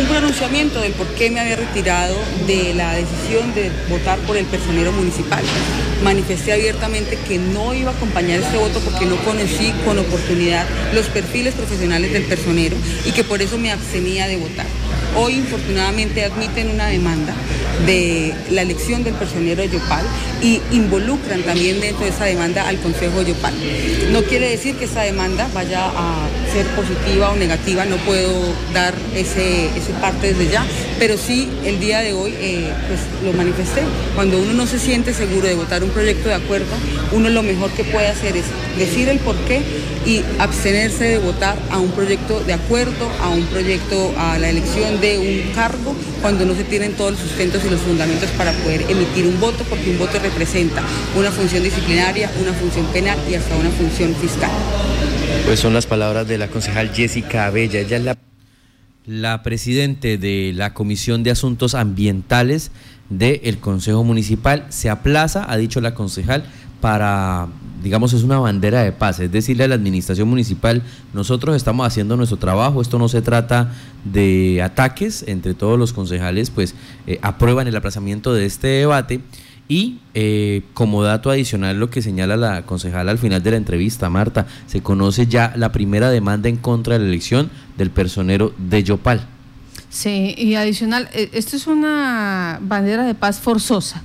un, 0.00 0.08
pronunciamiento 0.08 0.80
del 0.80 0.92
por 0.92 1.06
qué 1.08 1.30
me 1.30 1.40
había 1.40 1.56
retirado 1.56 2.16
de 2.46 2.72
la 2.74 2.94
decisión 2.94 3.54
de 3.54 3.70
votar 3.88 4.18
por 4.20 4.36
el 4.36 4.46
personero 4.46 4.90
municipal. 4.92 5.44
Manifesté 6.02 6.52
abiertamente 6.52 7.18
que 7.28 7.38
no 7.38 7.74
iba 7.74 7.90
a 7.90 7.94
acompañar 7.94 8.40
este 8.40 8.56
voto 8.56 8.80
porque 8.80 9.06
no 9.06 9.16
conocí 9.16 9.72
con 9.84 9.98
oportunidad 9.98 10.66
los 10.94 11.06
perfiles 11.06 11.54
profesionales 11.54 12.12
del 12.12 12.24
personero 12.24 12.76
y 13.04 13.12
que 13.12 13.22
por 13.22 13.42
eso 13.42 13.58
me 13.58 13.70
abstenía 13.70 14.26
de 14.26 14.36
votar. 14.36 14.66
Hoy 15.16 15.34
infortunadamente 15.34 16.24
admiten 16.24 16.70
una 16.70 16.86
demanda 16.86 17.34
de 17.86 18.34
la 18.50 18.62
elección 18.62 19.04
del 19.04 19.14
personero 19.14 19.64
Yopal 19.64 20.04
y 20.42 20.60
involucran 20.72 21.42
también 21.42 21.80
dentro 21.80 22.04
de 22.04 22.10
esa 22.10 22.24
demanda 22.24 22.68
al 22.68 22.78
Consejo 22.78 23.22
Yopal. 23.22 23.54
No 24.12 24.22
quiere 24.22 24.50
decir 24.50 24.76
que 24.76 24.84
esa 24.84 25.02
demanda 25.02 25.48
vaya 25.54 25.86
a 25.86 26.28
ser 26.52 26.66
positiva 26.68 27.30
o 27.30 27.36
negativa, 27.36 27.84
no 27.84 27.96
puedo 27.98 28.52
dar 28.72 28.94
ese, 29.14 29.66
ese 29.76 29.92
parte 30.00 30.34
desde 30.34 30.52
ya, 30.52 30.64
pero 30.98 31.16
sí 31.16 31.48
el 31.64 31.80
día 31.80 32.00
de 32.00 32.12
hoy 32.12 32.34
eh, 32.38 32.72
pues, 32.88 33.00
lo 33.24 33.36
manifesté. 33.36 33.82
Cuando 34.14 34.38
uno 34.38 34.52
no 34.52 34.66
se 34.66 34.78
siente 34.78 35.14
seguro 35.14 35.46
de 35.46 35.54
votar 35.54 35.82
un 35.84 35.90
proyecto 35.90 36.28
de 36.28 36.34
acuerdo, 36.34 36.74
uno 37.12 37.28
lo 37.28 37.42
mejor 37.42 37.70
que 37.70 37.84
puede 37.84 38.08
hacer 38.08 38.36
es 38.36 38.44
decir 38.76 39.08
el 39.08 39.18
por 39.18 39.36
qué 39.46 39.62
y 40.06 40.22
abstenerse 40.38 41.04
de 41.04 41.18
votar 41.18 41.56
a 41.70 41.78
un 41.78 41.90
proyecto 41.90 42.40
de 42.40 42.52
acuerdo, 42.52 43.10
a 43.20 43.28
un 43.28 43.44
proyecto, 43.46 44.14
a 44.16 44.38
la 44.38 44.48
elección 44.48 45.00
de 45.00 45.18
un 45.18 45.52
cargo, 45.54 45.94
cuando 46.22 46.44
no 46.44 46.54
se 46.54 46.64
tienen 46.64 46.94
todos 46.94 47.12
los 47.12 47.20
sustentos 47.20 47.62
y 47.64 47.70
los 47.70 47.80
fundamentos 47.80 48.28
para 48.30 48.52
poder 48.52 48.82
emitir 48.88 49.26
un 49.26 49.38
voto, 49.40 49.64
porque 49.68 49.90
un 49.90 49.98
voto 49.98 50.18
representa 50.18 50.82
una 51.16 51.30
función 51.30 51.62
disciplinaria, 51.62 52.30
una 52.40 52.52
función 52.52 52.86
penal 52.86 53.18
y 53.30 53.34
hasta 53.34 53.54
una 53.56 53.70
función 53.70 54.14
fiscal. 54.16 54.50
Pues 55.44 55.60
son 55.60 55.74
las 55.74 55.86
palabras 55.86 56.26
de 56.26 56.38
la 56.38 56.48
concejal 56.48 56.90
Jessica 56.94 57.46
Abella. 57.46 57.82
La 59.08 59.42
presidente 59.42 60.18
de 60.18 60.52
la 60.54 60.74
Comisión 60.74 61.22
de 61.22 61.30
Asuntos 61.30 61.74
Ambientales 61.74 62.70
del 63.08 63.58
Consejo 63.58 64.04
Municipal. 64.04 64.66
Se 64.68 64.90
aplaza, 64.90 65.50
ha 65.50 65.56
dicho 65.56 65.80
la 65.80 65.94
concejal, 65.94 66.44
para, 66.82 67.48
digamos, 67.82 68.12
es 68.12 68.22
una 68.22 68.38
bandera 68.38 68.82
de 68.82 68.92
paz, 68.92 69.18
es 69.18 69.32
decirle 69.32 69.64
a 69.64 69.68
la 69.68 69.74
administración 69.74 70.28
municipal, 70.28 70.82
nosotros 71.14 71.56
estamos 71.56 71.86
haciendo 71.86 72.16
nuestro 72.16 72.36
trabajo, 72.36 72.82
esto 72.82 72.98
no 72.98 73.08
se 73.08 73.22
trata 73.22 73.72
de 74.04 74.62
ataques, 74.62 75.24
entre 75.26 75.54
todos 75.54 75.78
los 75.78 75.92
concejales, 75.92 76.50
pues 76.50 76.74
eh, 77.06 77.18
aprueban 77.22 77.66
el 77.66 77.74
aplazamiento 77.74 78.32
de 78.34 78.44
este 78.44 78.68
debate. 78.68 79.22
Y 79.68 79.98
eh, 80.14 80.62
como 80.72 81.02
dato 81.02 81.30
adicional, 81.30 81.78
lo 81.78 81.90
que 81.90 82.00
señala 82.00 82.36
la 82.36 82.62
concejala 82.62 83.10
al 83.10 83.18
final 83.18 83.42
de 83.42 83.50
la 83.50 83.56
entrevista, 83.58 84.08
Marta, 84.08 84.46
se 84.66 84.80
conoce 84.80 85.26
ya 85.26 85.52
la 85.56 85.72
primera 85.72 86.10
demanda 86.10 86.48
en 86.48 86.56
contra 86.56 86.94
de 86.94 87.00
la 87.00 87.06
elección 87.06 87.50
del 87.76 87.90
personero 87.90 88.54
de 88.56 88.82
Yopal. 88.82 89.26
Sí, 89.90 90.34
y 90.38 90.54
adicional, 90.54 91.08
eh, 91.12 91.30
esto 91.32 91.56
es 91.56 91.66
una 91.66 92.58
bandera 92.62 93.04
de 93.04 93.14
paz 93.14 93.40
forzosa 93.40 94.02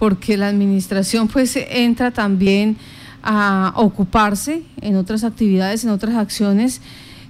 porque 0.00 0.38
la 0.38 0.48
administración 0.48 1.28
pues 1.28 1.56
entra 1.56 2.10
también 2.10 2.78
a 3.22 3.74
ocuparse 3.76 4.62
en 4.80 4.96
otras 4.96 5.24
actividades, 5.24 5.84
en 5.84 5.90
otras 5.90 6.14
acciones 6.14 6.80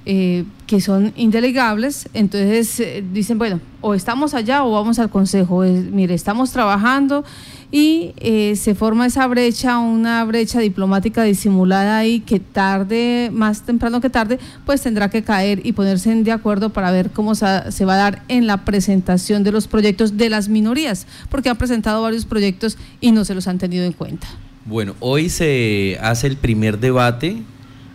eh, 0.07 0.45
que 0.69 0.81
son 0.81 1.13
indelegables, 1.17 2.09
entonces 2.15 2.79
eh, 2.79 3.05
dicen, 3.13 3.39
bueno, 3.39 3.61
o 3.81 3.95
estamos 3.95 4.35
allá 4.35 4.63
o 4.63 4.71
vamos 4.71 5.01
al 5.01 5.11
Consejo, 5.11 5.63
mire, 5.63 6.15
estamos 6.15 6.53
trabajando 6.53 7.25
y 7.73 8.15
eh, 8.17 8.57
se 8.57 8.75
forma 8.75 9.07
esa 9.07 9.27
brecha, 9.27 9.79
una 9.79 10.25
brecha 10.25 10.59
diplomática 10.59 11.23
disimulada 11.23 11.99
ahí 11.99 12.21
que 12.21 12.41
tarde, 12.41 13.31
más 13.33 13.63
temprano 13.63 14.01
que 14.01 14.11
tarde, 14.11 14.39
pues 14.67 14.83
tendrá 14.83 15.09
que 15.09 15.23
caer 15.23 15.61
y 15.65 15.73
ponerse 15.73 16.15
de 16.15 16.33
acuerdo 16.33 16.71
para 16.71 16.91
ver 16.91 17.11
cómo 17.11 17.35
se 17.35 17.45
va 17.85 17.95
a 17.95 17.97
dar 17.97 18.23
en 18.29 18.47
la 18.47 18.65
presentación 18.65 19.45
de 19.45 19.53
los 19.53 19.69
proyectos 19.69 20.17
de 20.17 20.29
las 20.29 20.49
minorías, 20.49 21.07
porque 21.29 21.49
han 21.49 21.57
presentado 21.57 22.03
varios 22.03 22.25
proyectos 22.25 22.77
y 23.01 23.13
no 23.13 23.25
se 23.25 23.35
los 23.35 23.47
han 23.47 23.59
tenido 23.59 23.85
en 23.85 23.93
cuenta. 23.93 24.27
Bueno, 24.65 24.95
hoy 25.01 25.29
se 25.29 25.99
hace 26.03 26.27
el 26.27 26.37
primer 26.37 26.79
debate 26.79 27.43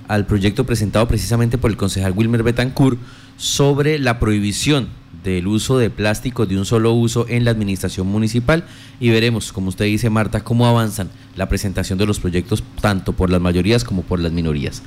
al 0.08 0.26
proyecto 0.26 0.66
presentado 0.66 1.08
precisamente 1.08 1.58
por 1.58 1.72
el 1.72 1.78
concejal 1.78 2.14
Wilmer 2.16 2.44
Betancourt 2.44 2.98
sobre 3.38 4.00
la 4.00 4.20
prohibición 4.20 4.88
del 5.32 5.48
uso 5.48 5.78
de 5.78 5.90
plástico 5.90 6.46
de 6.46 6.58
un 6.58 6.66
solo 6.66 6.94
uso 6.94 7.26
en 7.28 7.44
la 7.46 7.52
administración 7.52 8.08
municipal 8.08 8.66
y 9.00 9.10
veremos, 9.10 9.52
como 9.52 9.70
usted 9.70 9.86
dice 9.86 10.10
Marta, 10.10 10.44
cómo 10.44 10.68
avanzan 10.68 11.10
la 11.36 11.50
presentación 11.50 11.98
de 11.98 12.06
los 12.06 12.20
proyectos 12.20 12.64
tanto 12.82 13.14
por 13.14 13.30
las 13.30 13.42
mayorías 13.42 13.84
como 13.84 14.04
por 14.04 14.20
las 14.20 14.32
minorías. 14.32 14.82